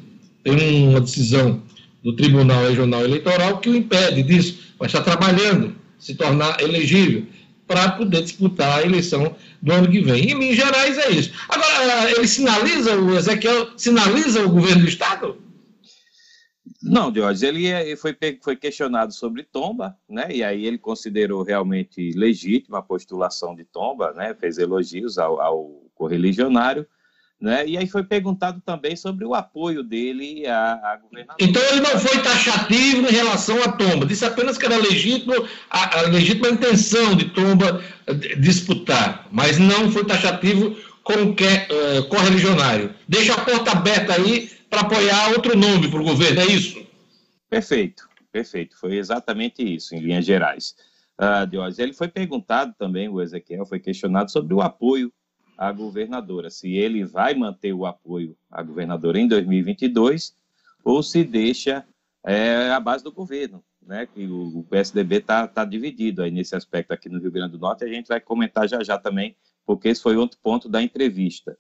[0.44, 1.60] Tem uma decisão
[2.06, 7.26] do Tribunal Regional Eleitoral que o impede disso, mas está trabalhando, se tornar elegível
[7.66, 10.30] para poder disputar a eleição do ano que vem.
[10.30, 11.32] Em Minas Gerais é isso.
[11.50, 15.42] Agora, ele sinaliza, o Ezequiel sinaliza o governo do Estado?
[16.80, 20.28] Não, Diógenes, ele é, foi, foi questionado sobre Tomba, né?
[20.30, 24.36] E aí ele considerou realmente legítima a postulação de Tomba, né?
[24.40, 26.86] Fez elogios ao, ao correligionário,
[27.40, 27.68] né?
[27.68, 31.38] E aí foi perguntado também sobre o apoio dele à, à governadora.
[31.40, 35.34] Então ele não foi taxativo em relação à Tomba, disse apenas que era legítimo,
[35.70, 37.84] a, a legítima intenção de Tomba
[38.40, 42.94] disputar, mas não foi taxativo com que, uh, correligionário.
[43.08, 46.84] Deixa a porta aberta aí para apoiar outro nome para o governo, é isso?
[47.50, 48.76] Perfeito, perfeito.
[48.80, 50.76] Foi exatamente isso, em linhas gerais.
[51.22, 55.14] uh, Diógenes, ele foi perguntado também, o Ezequiel foi questionado sobre o apoio
[55.58, 60.36] à governadora, se ele vai manter o apoio à governadora em 2022
[60.84, 61.86] ou se deixa
[62.24, 64.08] é, a base do governo, né?
[64.08, 67.60] Que o, o PSDB está tá dividido aí nesse aspecto aqui no Rio Grande do
[67.60, 67.84] Norte.
[67.84, 69.36] A gente vai comentar já já também,
[69.66, 71.58] porque esse foi outro ponto da entrevista.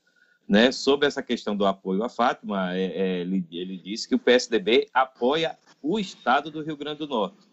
[0.48, 4.20] Né, sobre essa questão do apoio à Fátima, é, é, ele, ele disse que o
[4.20, 7.48] PSDB apoia o Estado do Rio Grande do Norte,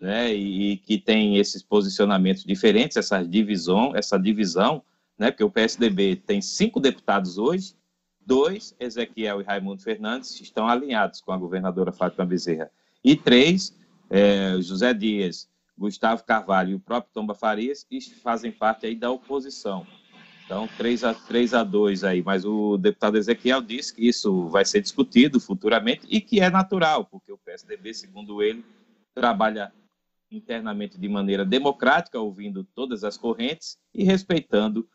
[0.00, 4.82] né, e, e que tem esses posicionamentos diferentes, essa divisão, essa divisão,
[5.18, 7.74] né, porque o PSDB tem cinco deputados hoje,
[8.20, 12.70] dois, Ezequiel e Raimundo Fernandes, estão alinhados com a governadora Fátima Bezerra,
[13.04, 13.76] e três,
[14.10, 17.86] é, José Dias, Gustavo Carvalho e o próprio Tomba Farias,
[18.22, 19.86] fazem parte aí da oposição.
[20.44, 22.22] Então, 3 a, 3 a 2 aí.
[22.22, 27.06] Mas o deputado Ezequiel disse que isso vai ser discutido futuramente e que é natural,
[27.06, 28.64] porque o PSDB, segundo ele,
[29.14, 29.72] trabalha
[30.30, 34.86] internamente de maneira democrática, ouvindo todas as correntes e respeitando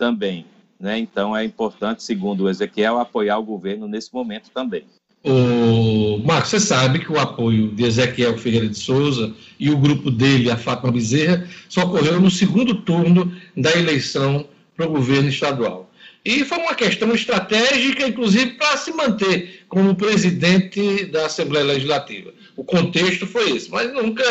[0.00, 0.46] também.
[0.80, 0.98] Né?
[0.98, 4.84] Então, é importante, segundo o Ezequiel, apoiar o governo nesse momento também.
[5.22, 10.10] O Marcos, você sabe que o apoio de Ezequiel Ferreira de Souza e o grupo
[10.10, 15.90] dele, a Fátima Bezerra, só ocorreu no segundo turno da eleição para o governo estadual.
[16.24, 22.32] E foi uma questão estratégica, inclusive, para se manter como presidente da Assembleia Legislativa.
[22.56, 24.24] O contexto foi esse, mas nunca,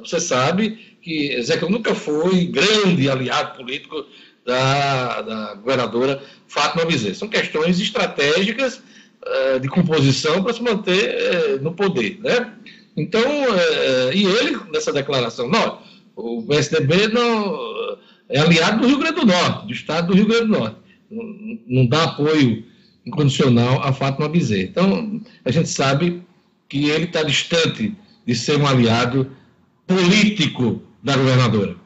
[0.00, 4.04] você sabe que Ezequiel nunca foi grande aliado político
[4.48, 7.14] da, da governadora Fátima Bezerra.
[7.14, 8.82] São questões estratégicas
[9.22, 12.54] uh, de composição para se manter uh, no poder, né?
[12.96, 15.80] Então, uh, e ele, nessa declaração, não,
[16.16, 17.98] o PSDB não
[18.30, 20.76] é aliado do Rio Grande do Norte, do estado do Rio Grande do Norte.
[21.10, 22.64] Não, não dá apoio
[23.04, 24.62] incondicional a Fátima Bezerra.
[24.62, 26.22] Então, a gente sabe
[26.70, 27.94] que ele está distante
[28.26, 29.30] de ser um aliado
[29.86, 31.76] político da governadora.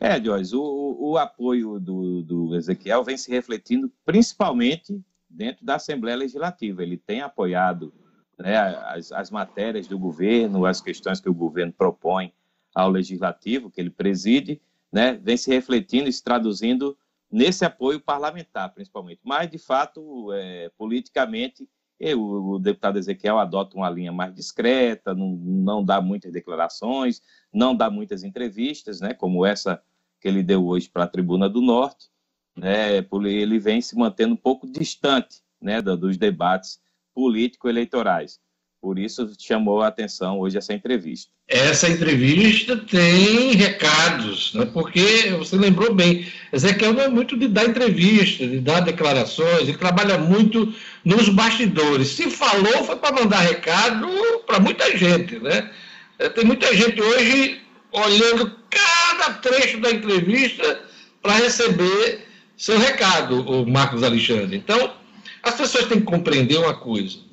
[0.00, 6.16] É, Joyce, o, o apoio do, do Ezequiel vem se refletindo principalmente dentro da Assembleia
[6.16, 6.82] Legislativa.
[6.82, 7.92] Ele tem apoiado
[8.38, 12.32] né, as, as matérias do governo, as questões que o governo propõe
[12.74, 14.60] ao Legislativo, que ele preside,
[14.92, 16.96] né, vem se refletindo e se traduzindo
[17.30, 19.20] nesse apoio parlamentar, principalmente.
[19.24, 21.68] Mas, de fato, é, politicamente,
[21.98, 27.20] eu, o deputado Ezequiel adota uma linha mais discreta, não, não dá muitas declarações,
[27.52, 29.82] não dá muitas entrevistas, né, como essa
[30.20, 32.08] que ele deu hoje para a Tribuna do Norte.
[32.56, 36.80] Né, ele vem se mantendo um pouco distante né, dos debates
[37.14, 38.40] político-eleitorais.
[38.80, 41.30] Por isso chamou a atenção hoje essa entrevista.
[41.48, 44.66] Essa entrevista tem recados, né?
[44.66, 49.76] porque você lembrou bem, Ezequiel não é muito de dar entrevista, de dar declarações, ele
[49.76, 50.72] trabalha muito
[51.04, 52.08] nos bastidores.
[52.08, 54.08] Se falou, foi para mandar recado
[54.46, 55.38] para muita gente.
[55.40, 55.70] Né?
[56.18, 57.60] É, tem muita gente hoje
[57.90, 60.82] olhando cada trecho da entrevista
[61.20, 62.26] para receber
[62.56, 64.56] seu recado, o Marcos Alexandre.
[64.56, 64.94] Então,
[65.42, 67.27] as pessoas têm que compreender uma coisa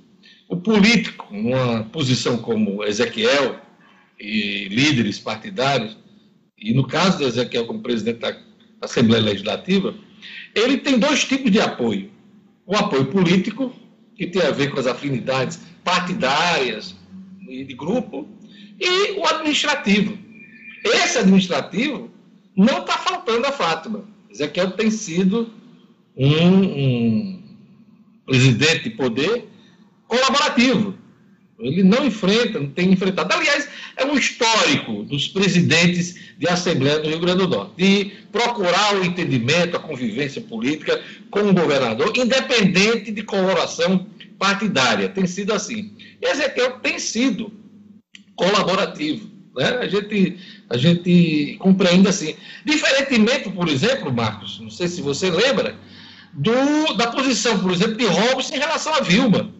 [0.47, 3.59] o político, numa posição como Ezequiel
[4.19, 5.97] e líderes partidários,
[6.57, 8.37] e no caso de Ezequiel como presidente da
[8.81, 9.95] Assembleia Legislativa,
[10.53, 12.11] ele tem dois tipos de apoio.
[12.65, 13.73] O apoio político,
[14.15, 16.95] que tem a ver com as afinidades partidárias
[17.47, 18.27] e de grupo,
[18.79, 20.17] e o administrativo.
[20.83, 22.09] Esse administrativo
[22.55, 24.05] não está faltando a Fátima.
[24.29, 25.51] Ezequiel tem sido
[26.15, 27.43] um, um
[28.25, 29.54] presidente de poder
[30.17, 30.95] colaborativo.
[31.57, 33.33] Ele não enfrenta, não tem enfrentado.
[33.33, 38.95] Aliás, é um histórico dos presidentes de Assembleia do Rio Grande do Norte, de procurar
[38.95, 41.01] o entendimento, a convivência política
[41.31, 44.05] com o governador, independente de coloração
[44.37, 45.07] partidária.
[45.07, 45.93] Tem sido assim.
[46.21, 47.53] E Ezequiel tem sido
[48.35, 49.29] colaborativo.
[49.55, 49.77] Né?
[49.79, 50.37] A, gente,
[50.69, 52.35] a gente compreende assim.
[52.65, 55.77] Diferentemente, por exemplo, Marcos, não sei se você lembra,
[56.33, 59.55] do, da posição, por exemplo, de Robson em relação a Vilma.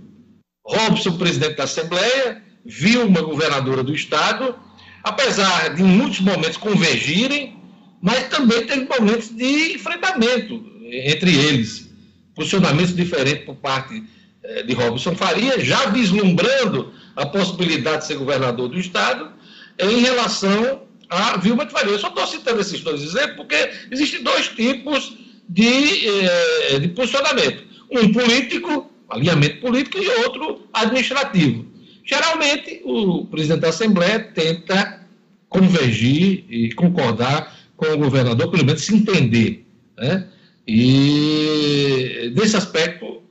[0.66, 4.56] Robson, presidente da Assembleia, Vilma, governadora do Estado,
[5.04, 7.62] apesar de em muitos momentos convergirem,
[8.02, 11.90] mas também teve momentos de enfrentamento entre eles,
[12.34, 14.04] posicionamentos diferentes por parte
[14.44, 19.32] eh, de Robson Faria, já vislumbrando a possibilidade de ser governador do Estado,
[19.80, 21.92] em relação a Vilma de Faria.
[21.92, 25.16] Eu só estou citando esses dois exemplos porque existem dois tipos
[25.48, 27.64] de, eh, de posicionamento.
[27.92, 31.66] Um político alinhamento político e outro administrativo.
[32.04, 35.06] Geralmente, o presidente da Assembleia tenta
[35.50, 39.66] convergir e concordar com o governador, pelo menos se entender.
[39.98, 40.28] Né?
[40.68, 43.22] E nesse aspecto,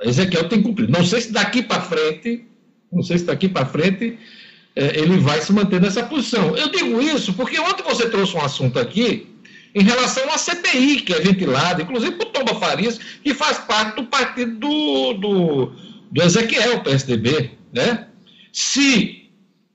[0.00, 0.92] Ezequiel tem cumprido.
[0.92, 2.44] Não sei se daqui para frente,
[2.92, 4.18] não sei se daqui para frente
[4.76, 6.56] é, ele vai se manter nessa posição.
[6.56, 9.26] Eu digo isso porque ontem você trouxe um assunto aqui
[9.78, 14.06] em relação à CPI, que é ventilada, inclusive por Tomba Farias, que faz parte do
[14.06, 15.72] partido do, do,
[16.10, 17.52] do Ezequiel, PSDB.
[17.72, 18.08] Né?
[18.52, 19.30] Se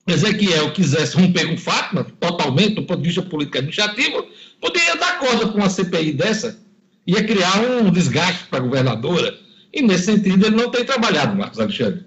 [0.06, 4.28] Ezequiel quisesse romper com Fátima, totalmente, do ponto de vista político administrativo,
[4.60, 6.60] poderia dar corda com uma CPI dessa,
[7.08, 9.34] ia criar um desgaste para a governadora,
[9.72, 12.04] e nesse sentido ele não tem trabalhado, Marcos Alexandre.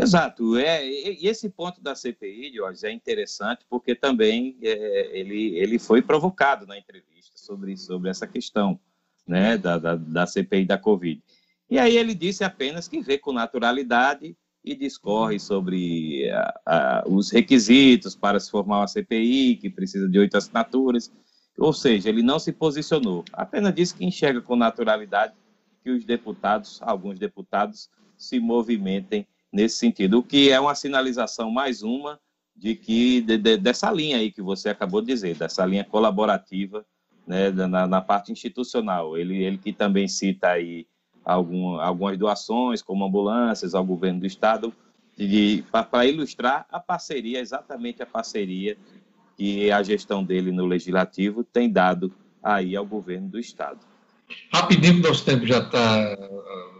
[0.00, 0.56] Exato.
[0.56, 6.00] É, e esse ponto da CPI, Jorge, é interessante porque também é, ele, ele foi
[6.00, 8.78] provocado na entrevista sobre, sobre essa questão
[9.26, 11.20] né, da, da, da CPI da Covid.
[11.68, 17.30] E aí ele disse apenas que vê com naturalidade e discorre sobre a, a, os
[17.30, 21.10] requisitos para se formar uma CPI, que precisa de oito assinaturas.
[21.58, 23.24] Ou seja, ele não se posicionou.
[23.32, 25.34] Apenas disse que enxerga com naturalidade
[25.82, 31.82] que os deputados, alguns deputados, se movimentem nesse sentido, o que é uma sinalização mais
[31.82, 32.18] uma
[32.54, 36.84] de que de, de, dessa linha aí que você acabou de dizer, dessa linha colaborativa,
[37.26, 39.16] né, na, na parte institucional.
[39.16, 40.86] Ele, ele que também cita aí
[41.24, 44.72] algum, algumas doações, como ambulâncias ao governo do estado,
[45.70, 48.76] para ilustrar a parceria, exatamente a parceria
[49.36, 53.78] que a gestão dele no legislativo tem dado aí ao governo do estado.
[54.52, 56.16] Rapidinho, nosso tempo já está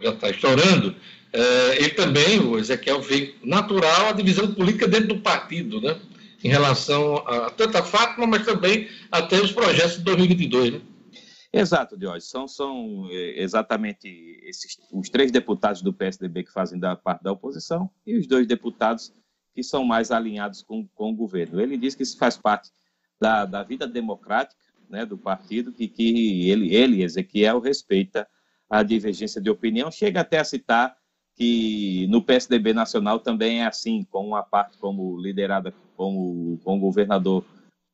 [0.01, 0.95] já tá estourando.
[1.31, 5.99] É, ele também, o Ezequiel, veio natural a divisão política dentro do partido, né?
[6.43, 10.81] Em relação a tanto a Fátima, mas também até os projetos de 2022, né?
[11.51, 12.29] Exato, Diógenes.
[12.29, 14.07] São, são é, exatamente
[14.43, 18.47] esses, os três deputados do PSDB que fazem da parte da oposição e os dois
[18.47, 19.11] deputados
[19.53, 21.59] que são mais alinhados com, com o governo.
[21.59, 22.69] Ele diz que isso faz parte
[23.19, 28.27] da, da vida democrática né, do partido, que, que ele, ele, Ezequiel, respeita
[28.69, 30.95] a divergência de opinião, chega até a citar
[31.39, 37.45] que no PSDB nacional também é assim, com uma parte como liderada com o governador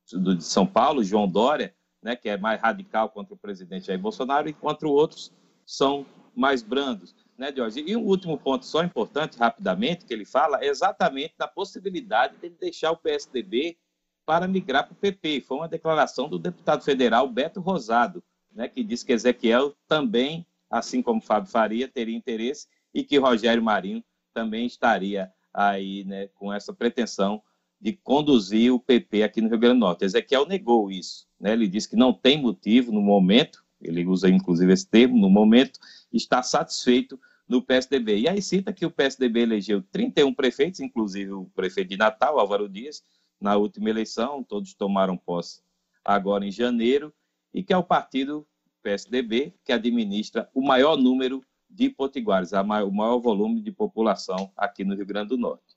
[0.04, 1.72] de São Paulo, João Dória,
[2.02, 5.32] né, que é mais radical contra o presidente Jair Bolsonaro, enquanto outros
[5.64, 7.14] são mais brandos.
[7.38, 7.54] Né?
[7.86, 12.50] E um último ponto só importante, rapidamente, que ele fala, é exatamente da possibilidade de
[12.50, 13.78] deixar o PSDB
[14.24, 15.42] para migrar para o PP.
[15.42, 21.00] Foi uma declaração do deputado federal Beto Rosado, né, que disse que Ezequiel também, assim
[21.00, 22.66] como Fábio Faria, teria interesse
[22.96, 27.42] e que Rogério Marinho também estaria aí né, com essa pretensão
[27.78, 30.06] de conduzir o PP aqui no Rio Grande do Norte.
[30.06, 31.28] Ezequiel negou isso.
[31.38, 31.52] Né?
[31.52, 35.78] Ele disse que não tem motivo no momento, ele usa inclusive esse termo, no momento,
[36.10, 38.20] está satisfeito no PSDB.
[38.20, 42.66] E aí cita que o PSDB elegeu 31 prefeitos, inclusive o prefeito de Natal, Álvaro
[42.66, 43.04] Dias,
[43.38, 45.60] na última eleição, todos tomaram posse
[46.02, 47.12] agora em janeiro,
[47.52, 48.46] e que é o partido
[48.82, 51.44] PSDB que administra o maior número
[51.76, 55.76] de potiguares, o maior volume de população aqui no Rio Grande do Norte.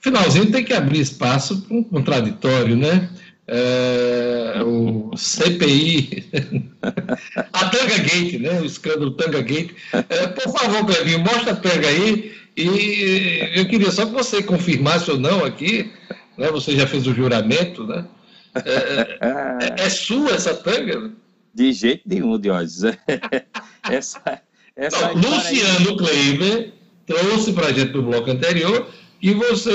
[0.00, 3.08] Finalzinho tem que abrir espaço para um contraditório, né?
[3.46, 6.28] É, o CPI,
[7.52, 8.60] a Tanga Gate, né?
[8.60, 9.74] O escândalo Tanga Gate.
[9.92, 12.34] É, por favor, Clevinho, mostra a Tanga aí.
[12.56, 15.90] E eu queria só que você confirmasse ou não aqui,
[16.36, 16.50] né?
[16.50, 18.06] Você já fez o juramento, né?
[18.54, 21.10] É, é, é sua essa tanga?
[21.54, 22.82] De jeito nenhum, Diógenes.
[23.88, 24.42] essa,
[24.74, 25.96] essa Não, Luciano aí...
[25.96, 26.72] Kleiber
[27.06, 28.88] trouxe para a gente no bloco anterior
[29.22, 29.70] e você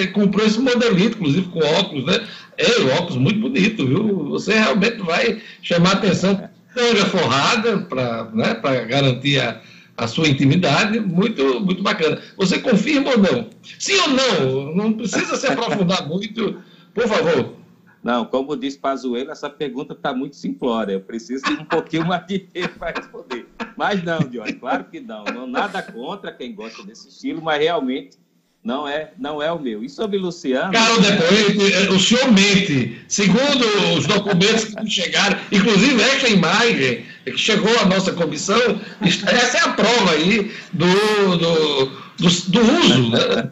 [0.00, 2.26] é, comprou esse modelito, inclusive com óculos, né?
[2.58, 4.28] É, óculos muito bonito, viu?
[4.30, 6.48] Você realmente vai chamar atenção.
[6.74, 8.54] Tanga forrada para né,
[8.88, 9.60] garantir a,
[9.96, 12.20] a sua intimidade, muito, muito bacana.
[12.36, 13.50] Você confirma ou não?
[13.78, 14.74] Sim ou não?
[14.74, 16.62] Não precisa se aprofundar muito,
[16.94, 17.61] por favor.
[18.02, 20.94] Não, como disse Pazuello, essa pergunta está muito simplória.
[20.94, 23.46] Eu preciso de um pouquinho mais de tempo para responder.
[23.76, 25.24] Mas não, Diogo, claro que não.
[25.24, 25.46] não.
[25.46, 28.18] Nada contra quem gosta desse estilo, mas realmente
[28.64, 29.84] não é, não é o meu.
[29.84, 30.72] E sobre Luciano.
[30.72, 33.04] Cara, depois, o senhor mente.
[33.08, 33.64] Segundo
[33.96, 39.72] os documentos que chegaram, inclusive essa imagem que chegou à nossa comissão, essa é a
[39.74, 43.10] prova aí do, do, do, do uso.
[43.10, 43.50] Né?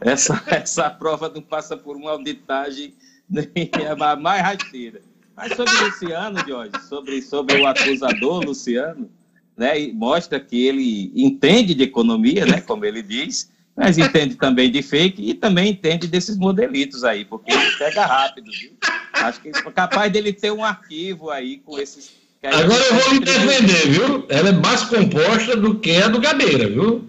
[0.00, 2.94] Essa, essa prova não passa por uma auditagem
[4.00, 5.00] a mais rasteira.
[5.36, 9.10] Mas sobre o Luciano, Jorge, sobre, sobre o acusador Luciano,
[9.56, 14.82] né, mostra que ele entende de economia, né, como ele diz, mas entende também de
[14.82, 18.72] fake e também entende desses modelitos aí, porque ele pega rápido, viu?
[19.14, 22.12] Acho que é capaz dele ter um arquivo aí com esses.
[22.42, 24.26] Agora eu vou lhe defender, viu?
[24.28, 27.08] Ela é mais composta do que a do Gabeira, viu?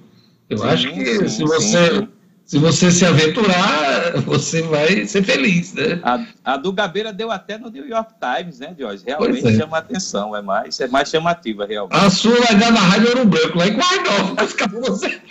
[0.49, 2.07] Eu sim, acho que sim, se você sim.
[2.45, 5.99] Se você se aventurar, você vai ser feliz, né?
[6.03, 9.03] A, a do Gabeira deu até no New York Times, né, Jorge?
[9.05, 9.55] Realmente é.
[9.55, 11.95] chama atenção, é mais, é mais chamativa, realmente.
[11.95, 15.07] A sua vai dar na Rádio Ouro Branco, lá em Guardó, vai ficar com você.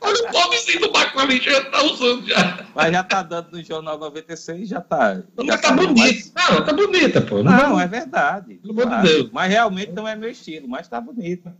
[0.00, 2.66] Olha o pobrezinho do Marco já tá usando já.
[2.74, 5.22] Mas já tá dando no Jornal 96, já tá.
[5.36, 6.00] Não, já tá, tá bonita.
[6.00, 6.32] Mais...
[6.34, 7.42] Não, tá bonita, pô.
[7.42, 8.54] Não, não é verdade.
[8.54, 9.30] Pelo amor de Deus.
[9.32, 11.54] Mas realmente não é meu estilo, mas tá bonita.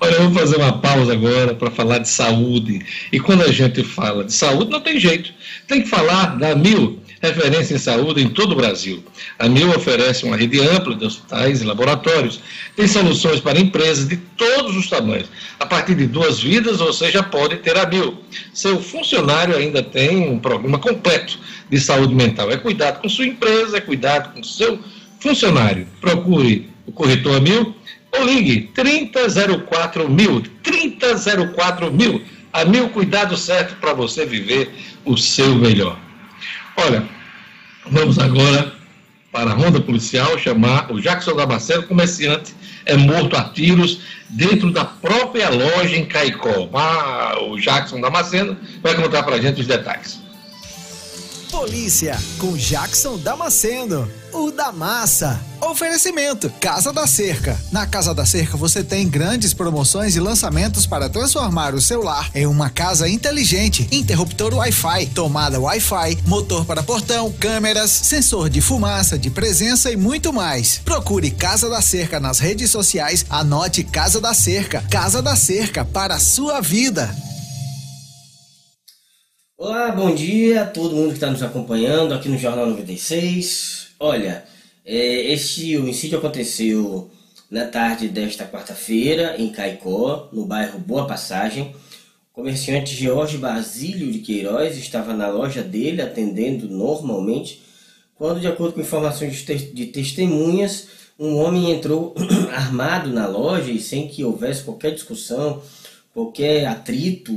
[0.00, 2.84] Olha, eu vou fazer uma pausa agora para falar de saúde.
[3.12, 5.32] E quando a gente fala de saúde, não tem jeito.
[5.68, 9.02] Tem que falar da Mil referência em saúde em todo o Brasil.
[9.38, 12.40] A MIL oferece uma rede ampla de hospitais e laboratórios.
[12.76, 15.28] Tem soluções para empresas de todos os tamanhos.
[15.58, 18.18] A partir de duas vidas, você já pode ter a MIL.
[18.52, 21.38] Seu funcionário ainda tem um programa completo
[21.68, 22.50] de saúde mental.
[22.50, 24.78] É cuidado com sua empresa, é cuidado com seu
[25.20, 25.86] funcionário.
[26.00, 27.74] Procure o corretor MIL
[28.16, 30.42] ou ligue 3004 mil.
[30.62, 32.22] 3004 mil.
[32.52, 34.70] A mil cuidado certo para você viver
[35.04, 36.07] o seu melhor.
[36.78, 37.04] Olha,
[37.90, 38.72] vamos agora
[39.32, 42.54] para a ronda policial chamar o Jackson Damasceno, comerciante,
[42.86, 44.00] é morto a tiros
[44.30, 46.70] dentro da própria loja em Caicó.
[46.72, 50.20] Ah, o Jackson Damasceno vai contar para a gente os detalhes.
[51.50, 55.40] Polícia com Jackson Damasceno, o da massa.
[55.60, 57.58] Oferecimento Casa da Cerca.
[57.72, 62.30] Na Casa da Cerca você tem grandes promoções e lançamentos para transformar o seu lar
[62.34, 63.88] em uma casa inteligente.
[63.90, 70.32] Interruptor Wi-Fi, tomada Wi-Fi, motor para portão, câmeras, sensor de fumaça, de presença e muito
[70.32, 70.78] mais.
[70.84, 73.26] Procure Casa da Cerca nas redes sociais.
[73.28, 74.82] Anote Casa da Cerca.
[74.90, 77.14] Casa da Cerca para a sua vida.
[79.60, 83.77] Olá, bom dia a todo mundo que está nos acompanhando aqui no Jornal 96.
[84.00, 84.44] Olha,
[84.84, 87.10] é, este homicídio aconteceu
[87.50, 91.74] na tarde desta quarta-feira em Caicó, no bairro Boa Passagem.
[92.30, 97.60] O comerciante Jorge Basílio de Queiroz estava na loja dele atendendo normalmente,
[98.14, 100.88] quando, de acordo com informações de testemunhas,
[101.18, 102.14] um homem entrou
[102.54, 105.60] armado na loja e sem que houvesse qualquer discussão
[106.14, 107.32] qualquer atrito,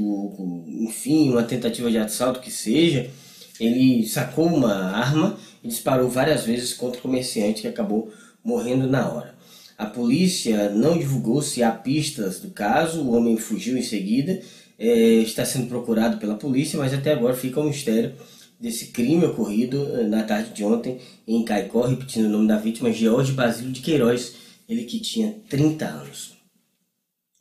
[0.67, 3.11] enfim, uma tentativa de assalto que seja,
[3.59, 8.11] ele sacou uma arma e disparou várias vezes contra o comerciante que acabou
[8.43, 9.35] morrendo na hora.
[9.77, 14.41] A polícia não divulgou se há pistas do caso, o homem fugiu em seguida,
[14.77, 18.13] é, está sendo procurado pela polícia, mas até agora fica um mistério
[18.61, 22.91] desse crime ocorrido eh, na tarde de ontem em Caicó, repetindo o nome da vítima,
[22.91, 24.35] George Basílio de Queiroz,
[24.69, 26.37] ele que tinha 30 anos.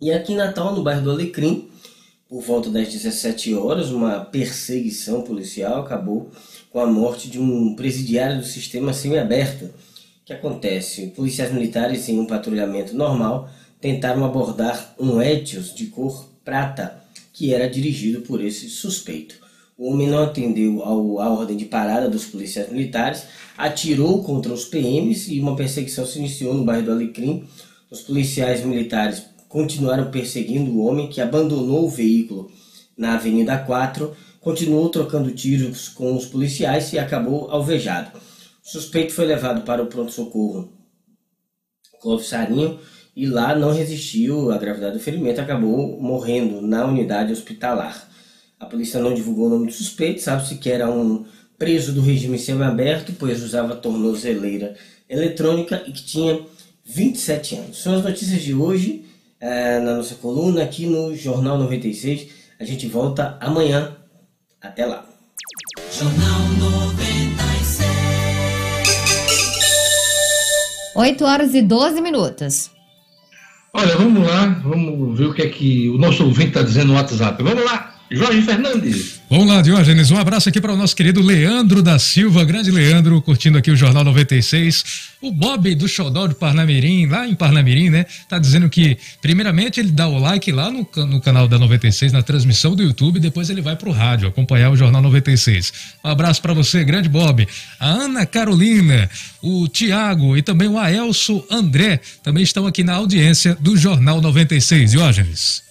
[0.01, 1.68] E aqui em Natal, no bairro do Alecrim,
[2.27, 6.31] por volta das 17 horas, uma perseguição policial acabou
[6.71, 9.66] com a morte de um presidiário do sistema semiaberto.
[9.66, 9.71] O
[10.25, 11.09] que acontece?
[11.09, 13.51] Policiais militares em um patrulhamento normal
[13.81, 17.03] tentaram abordar um Etios de cor prata
[17.33, 19.37] que era dirigido por esse suspeito.
[19.77, 23.25] O homem não atendeu ao, à ordem de parada dos policiais militares,
[23.57, 27.45] atirou contra os PMs e uma perseguição se iniciou no bairro do Alecrim.
[27.91, 32.51] Os policiais militares continuaram perseguindo o homem que abandonou o veículo
[32.97, 38.18] na Avenida 4, continuou trocando tiros com os policiais e acabou alvejado.
[38.64, 40.72] O suspeito foi levado para o pronto-socorro
[42.01, 42.78] Clóvis Sarinho
[43.15, 48.09] e lá não resistiu à gravidade do ferimento, acabou morrendo na unidade hospitalar.
[48.59, 51.24] A polícia não divulgou o nome do suspeito, sabe-se que era um
[51.59, 54.74] preso do regime semiaberto, pois usava tornozeleira
[55.09, 56.40] eletrônica e que tinha
[56.85, 57.82] 27 anos.
[57.82, 59.05] São as notícias de hoje
[59.39, 62.28] é, na nossa coluna aqui no Jornal 96.
[62.59, 63.97] A gente volta amanhã.
[64.62, 65.05] Até lá.
[65.91, 67.89] Jornal 96.
[70.95, 72.70] 8 horas e 12 minutos.
[73.73, 76.95] Olha, vamos lá, vamos ver o que é que o nosso ouvinte está dizendo no
[76.95, 77.43] WhatsApp.
[77.43, 77.99] Vamos lá!
[78.11, 79.20] Jorge Fernandes.
[79.31, 80.11] Vamos lá, Diógenes.
[80.11, 83.77] Um abraço aqui para o nosso querido Leandro da Silva, grande Leandro, curtindo aqui o
[83.77, 85.11] Jornal 96.
[85.23, 88.05] O Bob do Xodó de Parnamirim, lá em Parnamirim, né?
[88.28, 92.23] Tá dizendo que, primeiramente, ele dá o like lá no, no canal da 96, na
[92.23, 95.73] transmissão do YouTube, depois ele vai pro rádio acompanhar o Jornal 96.
[96.03, 97.47] Um abraço para você, grande Bob.
[97.78, 99.09] A Ana Carolina,
[99.41, 104.91] o Tiago e também o Aelso André também estão aqui na audiência do Jornal 96.
[104.91, 105.69] Diógenes.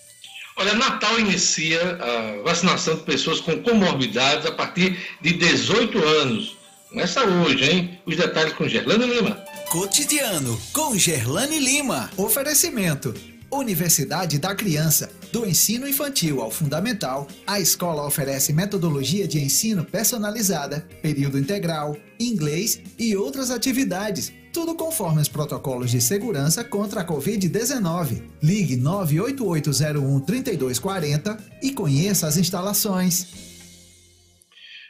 [0.59, 6.57] Olha, Natal inicia a vacinação de pessoas com comorbidades a partir de 18 anos.
[6.89, 7.99] Começa hoje, hein?
[8.05, 9.41] Os detalhes com Gerlane Lima.
[9.69, 12.11] Cotidiano com Gerlane Lima.
[12.17, 13.13] Oferecimento.
[13.49, 15.09] Universidade da Criança.
[15.31, 22.81] Do ensino infantil ao fundamental, a escola oferece metodologia de ensino personalizada, período integral, inglês
[22.97, 28.23] e outras atividades tudo conforme os protocolos de segurança contra a Covid-19.
[28.41, 33.49] Ligue 98801-3240 e conheça as instalações.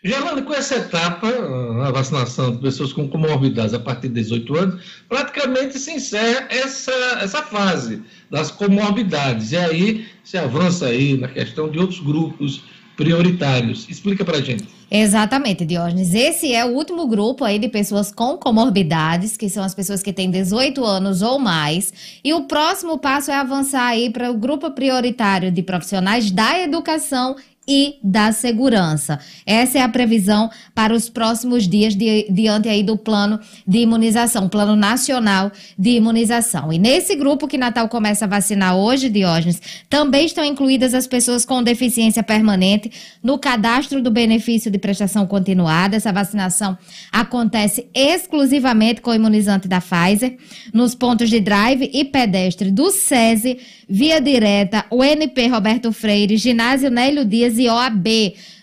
[0.02, 4.82] Geraldo, com essa etapa, a vacinação de pessoas com comorbidades a partir de 18 anos,
[5.10, 9.52] praticamente se encerra essa, essa fase das comorbidades.
[9.52, 12.64] E aí se avança aí na questão de outros grupos
[13.00, 13.88] prioritários.
[13.88, 14.66] Explica para gente.
[14.92, 16.14] Exatamente, Diógenes.
[16.14, 20.12] Esse é o último grupo aí de pessoas com comorbidades, que são as pessoas que
[20.12, 21.94] têm 18 anos ou mais.
[22.22, 27.38] E o próximo passo é avançar aí para o grupo prioritário de profissionais da educação
[27.70, 29.20] e da segurança.
[29.46, 34.50] Essa é a previsão para os próximos dias de, diante aí do plano de imunização,
[34.50, 36.74] plano nacional de imunização.
[36.74, 41.46] E nesse grupo que Natal começa a vacinar hoje, Diógenes, também estão incluídas as pessoas
[41.46, 42.92] com deficiência permanente
[43.22, 45.96] no cadastro do benefício de prestação continuada.
[45.96, 46.76] Essa vacinação
[47.12, 50.38] acontece exclusivamente com o imunizante da Pfizer,
[50.74, 56.90] nos pontos de drive e pedestre do SESI, via direta, o NP Roberto Freire, ginásio
[56.90, 58.08] Nélio Dias e OAB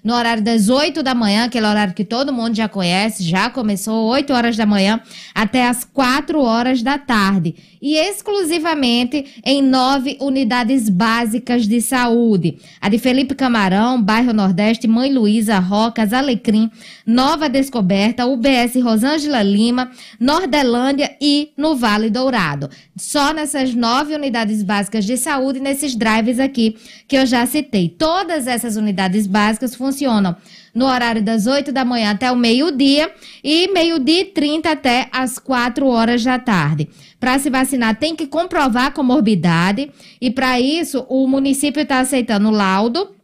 [0.06, 4.06] no horário das 8 da manhã, aquele horário que todo mundo já conhece, já começou
[4.06, 5.00] 8 horas da manhã
[5.34, 7.56] até as 4 horas da tarde.
[7.82, 12.56] E exclusivamente em nove unidades básicas de saúde.
[12.80, 16.70] A de Felipe Camarão, Bairro Nordeste, Mãe Luísa, Rocas, Alecrim,
[17.04, 22.70] Nova Descoberta, UBS Rosângela Lima, Nordelândia e no Vale Dourado.
[22.96, 26.76] Só nessas nove unidades básicas de saúde, nesses drives aqui
[27.08, 27.88] que eu já citei.
[27.88, 30.36] Todas essas unidades básicas funcionam funcionam
[30.74, 33.10] no horário das 8 da manhã até o meio-dia
[33.42, 36.88] e meio-dia e 30 até as 4 horas da tarde.
[37.18, 39.90] Para se vacinar, tem que comprovar comorbidade
[40.20, 43.15] e, para isso, o município está aceitando laudo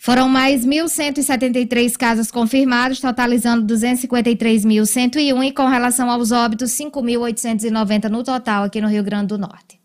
[0.03, 8.65] Foram mais 1.173 casos confirmados, totalizando 253.101 e com relação aos óbitos, 5.890 no total
[8.65, 9.79] aqui no Rio Grande do Norte.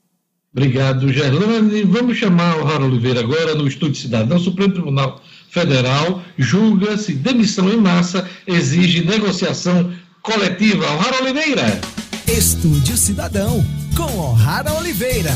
[0.55, 1.83] Obrigado, Gerlane.
[1.83, 4.37] Vamos chamar o Raro Oliveira agora no Estúdio Cidadão.
[4.37, 10.85] O Supremo Tribunal Federal julga se demissão em massa exige negociação coletiva.
[10.93, 11.81] O Raro Oliveira.
[12.25, 13.61] Estúdio Cidadão,
[13.97, 15.33] com O'Hara Oliveira.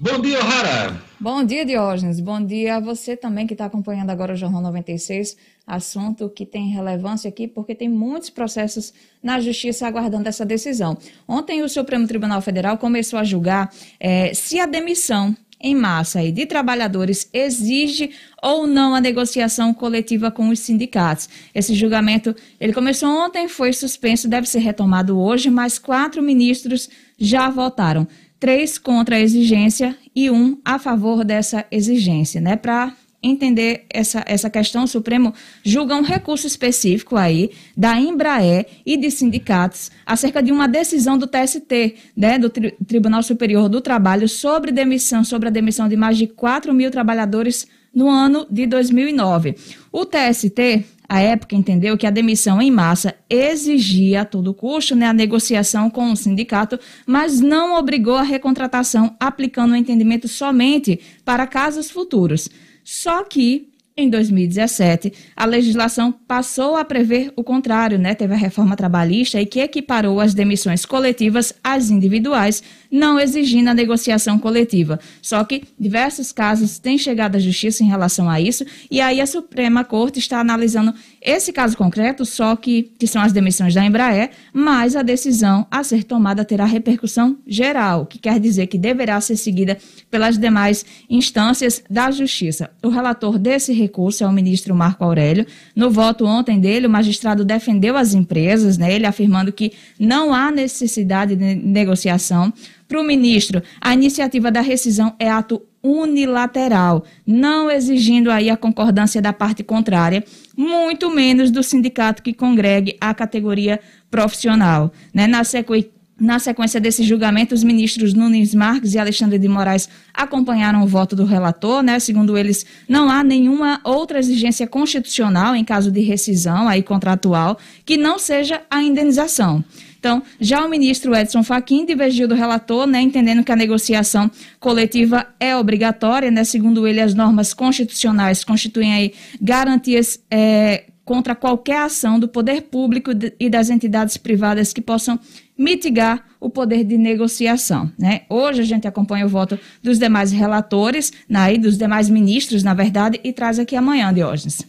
[0.00, 1.05] Bom dia, O'Hara.
[1.18, 2.20] Bom dia, Diógenes.
[2.20, 5.34] Bom dia a você também que está acompanhando agora o Jornal 96.
[5.66, 10.98] Assunto que tem relevância aqui porque tem muitos processos na Justiça aguardando essa decisão.
[11.26, 16.30] Ontem, o Supremo Tribunal Federal começou a julgar eh, se a demissão em massa aí
[16.30, 18.10] de trabalhadores exige
[18.42, 21.30] ou não a negociação coletiva com os sindicatos.
[21.54, 27.48] Esse julgamento, ele começou ontem, foi suspenso, deve ser retomado hoje, mas quatro ministros já
[27.48, 28.06] votaram
[28.38, 32.56] três contra a exigência e um a favor dessa exigência, né?
[32.56, 35.34] Para entender essa, essa questão, o Supremo
[35.64, 41.26] julga um recurso específico aí da Embraer e de sindicatos acerca de uma decisão do
[41.26, 46.16] TST, né, do Tri Tribunal Superior do Trabalho, sobre demissão, sobre a demissão de mais
[46.16, 49.56] de 4 mil trabalhadores no ano de 2009.
[49.90, 55.06] O TST a época entendeu que a demissão em massa exigia a todo custo né,
[55.06, 61.46] a negociação com o sindicato, mas não obrigou a recontratação, aplicando o entendimento somente para
[61.46, 62.48] casos futuros.
[62.84, 63.68] Só que
[63.98, 68.14] em 2017, a legislação passou a prever o contrário, né?
[68.14, 73.74] Teve a reforma trabalhista e que equiparou as demissões coletivas às individuais, não exigindo a
[73.74, 74.98] negociação coletiva.
[75.20, 79.26] Só que diversos casos têm chegado à justiça em relação a isso, e aí a
[79.26, 84.30] Suprema Corte está analisando esse caso concreto, só que, que são as demissões da Embraer,
[84.52, 89.36] mas a decisão a ser tomada terá repercussão geral, que quer dizer que deverá ser
[89.36, 89.76] seguida
[90.10, 92.70] pelas demais instâncias da Justiça.
[92.82, 95.46] O relator desse recurso é o ministro Marco Aurélio.
[95.74, 100.50] No voto ontem dele, o magistrado defendeu as empresas, né, ele afirmando que não há
[100.50, 102.52] necessidade de negociação.
[102.88, 109.22] Para o ministro, a iniciativa da rescisão é ato unilateral, não exigindo aí a concordância
[109.22, 110.24] da parte contrária,
[110.56, 113.80] muito menos do sindicato que congregue a categoria
[114.10, 114.92] profissional.
[115.14, 115.26] Né?
[115.26, 120.82] Na sequência na sequência desse julgamento, os ministros Nunes Marques e Alexandre de Moraes acompanharam
[120.82, 121.98] o voto do relator, né?
[121.98, 127.98] Segundo eles, não há nenhuma outra exigência constitucional em caso de rescisão aí contratual que
[127.98, 129.62] não seja a indenização.
[129.98, 134.30] Então, já o ministro Edson Fachin divergiu do relator, né, entendendo que a negociação
[134.60, 141.82] coletiva é obrigatória, né, segundo ele, as normas constitucionais constituem aí garantias é, contra qualquer
[141.82, 145.18] ação do poder público e das entidades privadas que possam
[145.58, 147.90] mitigar o poder de negociação.
[147.98, 148.22] Né?
[148.28, 153.20] Hoje a gente acompanha o voto dos demais relatores, né, dos demais ministros, na verdade,
[153.24, 154.66] e traz aqui amanhã, Diógenes.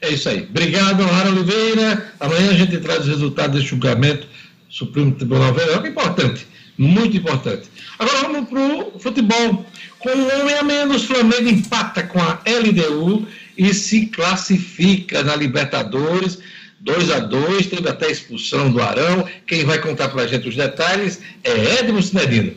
[0.00, 0.46] É isso aí.
[0.48, 2.12] Obrigado, Lara Oliveira.
[2.20, 4.26] Amanhã a gente traz o resultado desse julgamento
[4.68, 6.46] Supremo Tribunal Federal, que é importante,
[6.78, 7.68] muito importante.
[7.98, 9.66] Agora vamos para o futebol.
[9.98, 13.26] Com um homem a menos, Flamengo empata com a LDU
[13.56, 16.38] e se classifica na Libertadores.
[16.82, 19.26] 2 a 2 teve até expulsão do Arão.
[19.46, 22.54] Quem vai contar para a gente os detalhes é Edmo Sinedino.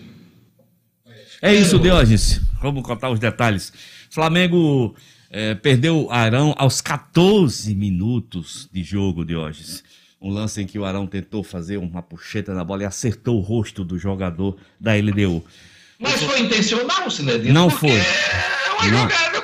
[1.41, 2.41] É isso, Diógenes.
[2.61, 3.71] Vamos contar os detalhes.
[4.09, 4.95] Flamengo
[5.29, 9.83] eh, perdeu Arão aos 14 minutos de jogo, Diógenes
[10.25, 13.41] um lance em que o Arão tentou fazer uma puxeta na bola e acertou o
[13.41, 15.45] rosto do jogador da LDU.
[15.99, 17.53] Mas foi intencional, Sinedino?
[17.53, 17.91] Não foi.
[17.91, 19.01] É uma Não.
[19.03, 19.41] jogada,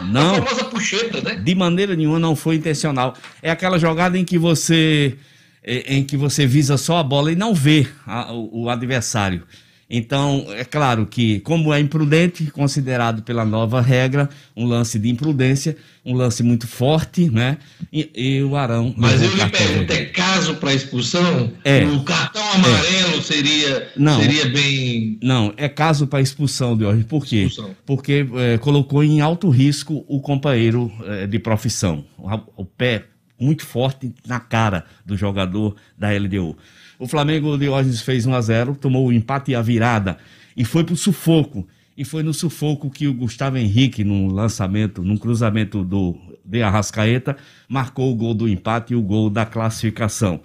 [0.00, 0.34] Não.
[0.36, 1.34] uma famosa puxeta, né?
[1.36, 3.14] De maneira nenhuma não foi intencional.
[3.42, 5.16] É aquela jogada em que você
[5.64, 9.42] eh, em que você visa só a bola e não vê a- o, o adversário.
[9.90, 15.78] Então, é claro que, como é imprudente, considerado pela nova regra, um lance de imprudência,
[16.04, 17.56] um lance muito forte, né?
[17.90, 18.92] E, e o Arão.
[18.98, 21.52] Mas eu lhe cartão pergunto, é caso para expulsão?
[21.64, 21.86] É.
[21.86, 24.20] O cartão amarelo seria, Não.
[24.20, 25.18] seria bem.
[25.22, 27.04] Não, é caso para expulsão de hoje.
[27.04, 27.44] Por quê?
[27.44, 27.74] Expulsão.
[27.86, 32.04] Porque eh, colocou em alto risco o companheiro eh, de profissão.
[32.18, 33.04] O, o pé
[33.40, 36.56] muito forte na cara do jogador da LDU.
[36.98, 40.18] O Flamengo de Diógenes fez 1 a 0 tomou o empate e a virada
[40.56, 41.66] e foi pro sufoco.
[41.96, 47.36] E foi no sufoco que o Gustavo Henrique, num lançamento, num cruzamento do de Arrascaeta,
[47.68, 50.40] marcou o gol do empate e o gol da classificação.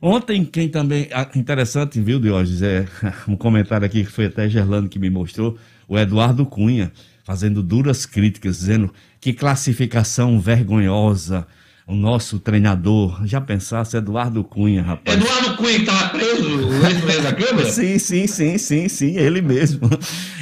[0.00, 1.08] Ontem, quem também.
[1.12, 2.62] ah, Interessante, viu, Diógenes?
[2.62, 2.86] É,
[3.26, 5.56] um comentário aqui que foi até Gerlando que me mostrou,
[5.88, 6.92] o Eduardo Cunha,
[7.24, 11.46] fazendo duras críticas, dizendo que classificação vergonhosa.
[11.92, 15.16] O nosso treinador, já pensasse, Eduardo Cunha, rapaz.
[15.16, 17.68] Eduardo Cunha que estava preso, o da Câmara?
[17.70, 19.80] Sim, sim, sim, sim, sim, ele mesmo.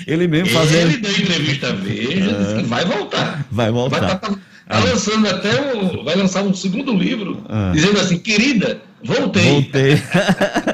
[0.07, 0.91] Ele mesmo fazendo.
[0.93, 3.45] Ele deu entrevista à Veja, disse que vai voltar.
[3.51, 4.01] Vai voltar.
[4.01, 7.73] Vai tá, tá- tá lançando até um, vai lançar um segundo livro, Ah.
[7.75, 9.51] dizendo assim, querida, voltei.
[9.51, 10.03] Voltei.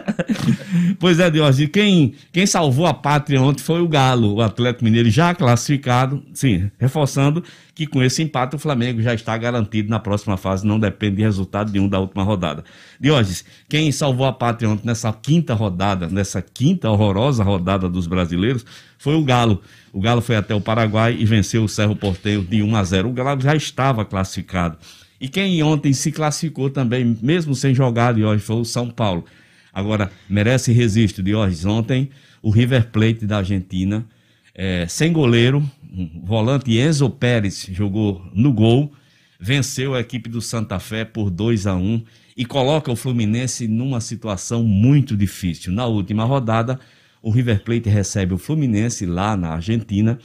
[0.98, 5.10] pois é, Diógenes, quem, quem salvou a pátria ontem foi o Galo, o Atlético Mineiro
[5.10, 7.42] já classificado, sim, reforçando
[7.74, 11.22] que com esse empate o Flamengo já está garantido na próxima fase, não depende de
[11.22, 12.64] resultado nenhum da última rodada.
[12.98, 18.64] Diógenes, quem salvou a pátria ontem nessa quinta rodada, nessa quinta horrorosa rodada dos brasileiros,
[18.98, 19.60] foi o Galo.
[19.92, 23.08] O Galo foi até o Paraguai e venceu o Cerro Porteiro de 1 a 0.
[23.10, 24.78] O Galo já estava classificado.
[25.20, 29.24] E quem ontem se classificou também, mesmo sem jogar, Diógenes, foi o São Paulo.
[29.72, 31.64] Agora, merece registro, Diógenes.
[31.64, 32.10] Ontem,
[32.42, 34.06] o River Plate da Argentina,
[34.54, 35.62] eh, sem goleiro,
[35.92, 38.92] um volante Enzo Pérez jogou no gol,
[39.40, 42.02] venceu a equipe do Santa Fé por 2 a 1
[42.36, 45.72] e coloca o Fluminense numa situação muito difícil.
[45.72, 46.78] Na última rodada,
[47.22, 50.18] o River Plate recebe o Fluminense lá na Argentina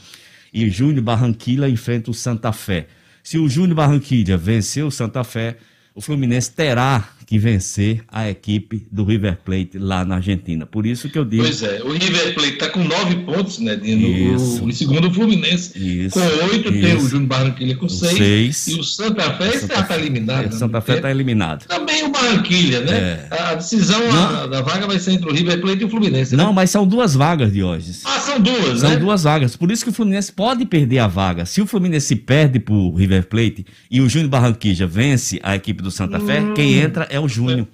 [0.53, 2.87] e Júnior Barranquilla enfrenta o Santa Fé.
[3.31, 5.55] Se o Júnior Barranquilla vencer o Santa Fé,
[5.95, 10.65] o Fluminense terá que vencer a equipe do River Plate lá na Argentina.
[10.65, 11.41] Por isso que eu digo.
[11.43, 14.05] Pois é, o River Plate está com nove pontos, né, Dino?
[14.35, 14.65] Isso.
[14.65, 15.71] O, em segundo o Fluminense.
[15.79, 17.07] Isso, com oito, tem o.
[17.07, 18.67] Júnior Barranquilla com seis, seis.
[18.67, 20.43] E o Santa Fé está eliminado.
[20.43, 20.51] É, né?
[20.51, 21.65] Santa Fé está eliminado.
[21.67, 22.97] Também o Barranquilla, né?
[22.97, 23.27] É.
[23.31, 26.35] A decisão a- da vaga vai ser entre o River Plate e o Fluminense.
[26.35, 26.43] né?
[26.43, 27.93] Não, mas são duas vagas de hoje.
[28.03, 28.95] Ah, são duas, São né?
[28.97, 29.55] duas vagas.
[29.55, 31.45] Por isso que o Fluminense pode perder a vaga.
[31.45, 35.81] Se o Fluminense perde para o River Plate e o Júnior Barranquilla vence a equipe
[35.83, 36.53] do Santa Fé, Hum.
[36.53, 37.67] quem entra é o Júnior.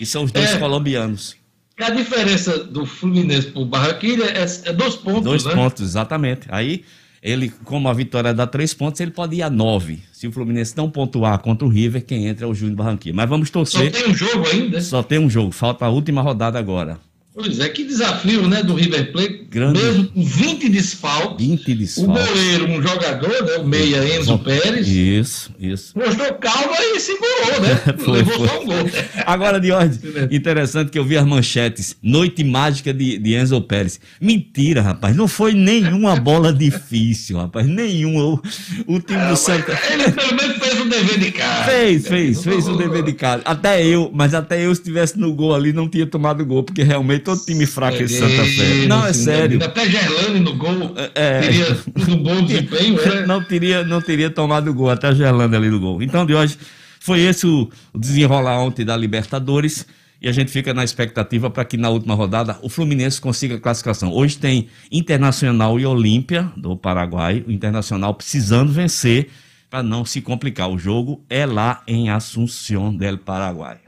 [0.00, 0.58] E são os dois É.
[0.58, 1.36] colombianos.
[1.80, 5.54] A diferença do Fluminense para o Barranquilla é, é dois pontos, Dois né?
[5.54, 6.42] pontos, exatamente.
[6.50, 6.84] Aí,
[7.22, 10.00] ele, como a vitória dá três pontos, ele pode ir a nove.
[10.12, 13.16] Se o Fluminense não pontuar contra o River, quem entra é o Júnior Barranquilla.
[13.16, 13.90] Mas vamos Só torcer.
[13.90, 14.80] tem um jogo ainda.
[14.80, 15.50] Só tem um jogo.
[15.50, 16.98] Falta a última rodada agora.
[17.34, 19.46] Pois é, que desafio, né, do River Plate.
[19.50, 19.82] Grande.
[19.82, 21.46] Mesmo com 20 desfalques.
[21.46, 22.26] 20 O desfalques.
[22.26, 25.98] goleiro, um jogador, né, o meia Enzo Pérez, Isso, isso.
[25.98, 27.80] mostrou calma e segurou, né?
[28.04, 28.48] Foi, Levou foi.
[28.48, 28.90] só um gol.
[29.24, 30.00] Agora, Diógenes,
[30.30, 31.96] interessante que eu vi as manchetes.
[32.02, 33.98] Noite mágica de, de Enzo Pérez.
[34.20, 35.16] Mentira, rapaz.
[35.16, 37.66] Não foi nenhuma bola difícil, rapaz.
[37.66, 38.24] Nenhuma.
[38.24, 38.42] O,
[38.86, 39.78] o time do Santa.
[39.90, 41.64] Ele pelo menos fez o dever de casa.
[41.70, 43.42] Fez, fez, fez o dever de casa.
[43.46, 46.82] Até eu, mas até eu, se estivesse no gol ali, não tinha tomado gol, porque
[46.82, 48.86] realmente todo time fraco é esse Santa Fé.
[48.86, 49.62] Não, é sério.
[49.64, 51.40] Até Gerlane no gol É.
[51.40, 53.26] teria tido um bom desempenho, né?
[53.26, 56.02] não teria, não teria tomado gol, até a Gerlanda ali no gol.
[56.02, 56.58] Então, de hoje,
[57.00, 59.86] foi esse o, o desenrolar ontem da Libertadores.
[60.20, 63.58] E a gente fica na expectativa para que na última rodada o Fluminense consiga a
[63.58, 64.12] classificação.
[64.12, 67.44] Hoje tem Internacional e Olímpia do Paraguai.
[67.44, 69.30] O Internacional precisando vencer
[69.68, 70.70] para não se complicar.
[70.70, 73.78] O jogo é lá em Assunción del Paraguai.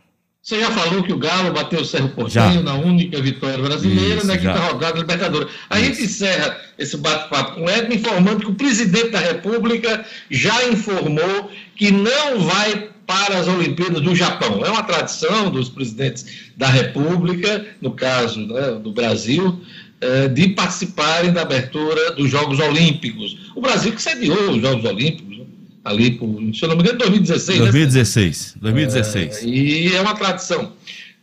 [0.44, 2.14] Você já falou que o Galo bateu o Cerro Já.
[2.14, 4.66] Porteño na única vitória brasileira Isso, na quinta já.
[4.66, 5.48] rodada da Libertadores.
[5.70, 10.68] A gente encerra esse bate-papo com o Edno informando que o presidente da República já
[10.68, 14.62] informou que não vai para as Olimpíadas do Japão.
[14.62, 19.62] É uma tradição dos presidentes da República, no caso né, do Brasil,
[20.02, 23.50] eh, de participarem da abertura dos Jogos Olímpicos.
[23.56, 25.43] O Brasil que sediou os Jogos Olímpicos, né,
[25.84, 27.58] ali, por, se eu não me engano, 2016.
[27.58, 27.64] né?
[27.64, 28.54] 2016.
[28.60, 29.42] 2016.
[29.42, 30.72] É, e é uma tradição.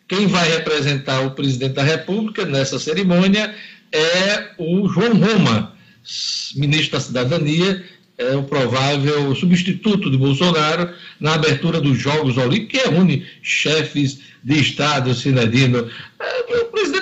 [0.08, 3.56] Quem vai representar o presidente da República nessa cerimônia
[3.92, 5.74] é o João Roma,
[6.56, 7.84] ministro da Cidadania,
[8.18, 14.60] é o provável substituto de Bolsonaro na abertura dos Jogos Olímpicos, que reúne chefes de
[14.60, 15.90] Estado, Sinadino.
[16.20, 17.01] É, o presidente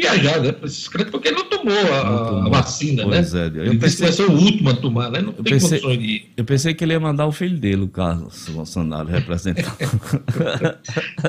[0.00, 3.02] viajar né, para esses cantos, porque ele não tomou a, a vacina.
[3.04, 3.40] Pois né?
[3.40, 5.20] é, eu ele disse que pensei- vai ser o último a tomar, né?
[5.20, 6.30] não Eu tem pensei, condições de ir.
[6.36, 9.76] eu pensei que ele ia mandar o filho dele, o Carlos Bolsonaro, representar.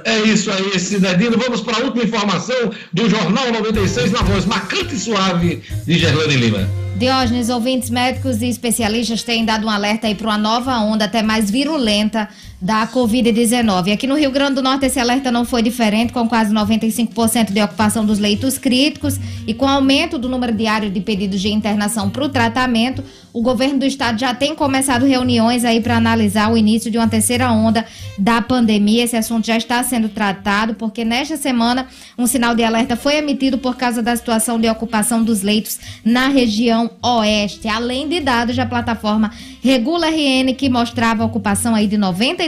[0.05, 1.37] É isso aí, Cidadino.
[1.37, 6.35] Vamos para a última informação do Jornal 96 na voz marcante e suave de Gerlane
[6.35, 6.67] Lima.
[6.97, 11.23] Diógenes, ouvintes médicos e especialistas têm dado um alerta aí para uma nova onda até
[11.23, 12.27] mais virulenta
[12.61, 13.91] da Covid-19.
[13.91, 17.61] Aqui no Rio Grande do Norte esse alerta não foi diferente, com quase 95% de
[17.61, 22.23] ocupação dos leitos críticos e com aumento do número diário de pedidos de internação para
[22.23, 26.91] o tratamento, o governo do estado já tem começado reuniões aí para analisar o início
[26.91, 27.85] de uma terceira onda
[28.17, 29.05] da pandemia.
[29.05, 33.57] Esse assunto já está sendo tratado, porque nesta semana um sinal de alerta foi emitido
[33.57, 37.69] por causa da situação de ocupação dos leitos na região oeste.
[37.69, 39.31] Além de dados da plataforma
[39.63, 41.97] Regula RN, que mostrava a ocupação aí de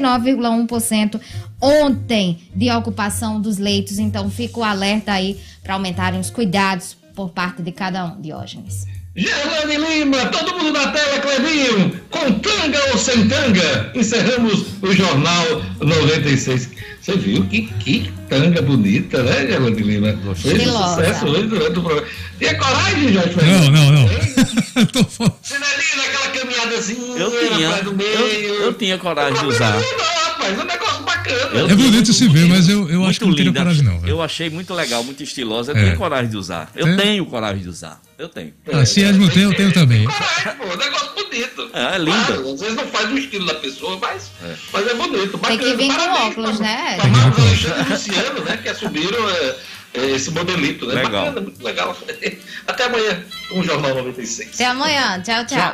[0.04, 1.20] 99,1%
[1.62, 3.98] ontem de ocupação dos leitos.
[4.00, 8.93] Então fica o alerta aí para aumentarem os cuidados por parte de cada um, Diógenes.
[9.16, 15.62] Gerlane Lima, todo mundo na tela, Clebinho, com tanga ou sem tanga, encerramos o Jornal
[15.80, 16.70] 96.
[17.00, 20.18] Você viu que, que tanga bonita, né, Geraldo Lima?
[20.36, 20.96] Fez Estilosa.
[20.96, 22.08] sucesso hoje durante o programa.
[22.40, 24.08] Tinha coragem, Jorge Não, não, não.
[25.44, 28.10] Cinelinho, naquela caminhadazinha Eu tinha, atrás do meio.
[28.18, 29.74] eu, eu tinha coragem de usar.
[29.74, 30.13] Não,
[30.44, 31.60] rapaz, é um negócio bacana.
[31.60, 34.00] Eu É bonito se ver, mas eu, eu acho que não teria coragem, não.
[34.00, 34.12] velho.
[34.12, 35.72] Eu achei muito legal, muito estilosa.
[35.72, 35.84] Eu É.
[35.86, 36.72] tenho coragem de usar.
[36.76, 36.96] Eu É?
[36.96, 38.02] tenho coragem de usar.
[38.18, 38.54] Eu tenho.
[38.72, 40.06] Ah, se Edmo tem, eu tenho também.
[40.06, 41.70] Coragem, pô, um negócio bonito.
[41.74, 42.26] É, é linda.
[42.26, 45.38] Claro, às vezes não faz o estilo da pessoa, mas é, mas é bonito.
[45.40, 45.76] Tem que bacana.
[45.78, 46.96] vir com Parabéns óculos, pra- né?
[46.98, 49.56] pra Marcos Alexandre e Luciano, né, que assumiram é,
[49.96, 50.96] é, esse modelito, né?
[50.96, 51.12] Legal.
[51.26, 51.98] Bacana, muito legal.
[52.68, 54.52] Até amanhã, com o Jornal 96.
[54.54, 55.22] Até amanhã.
[55.22, 55.74] Tchau, tchau.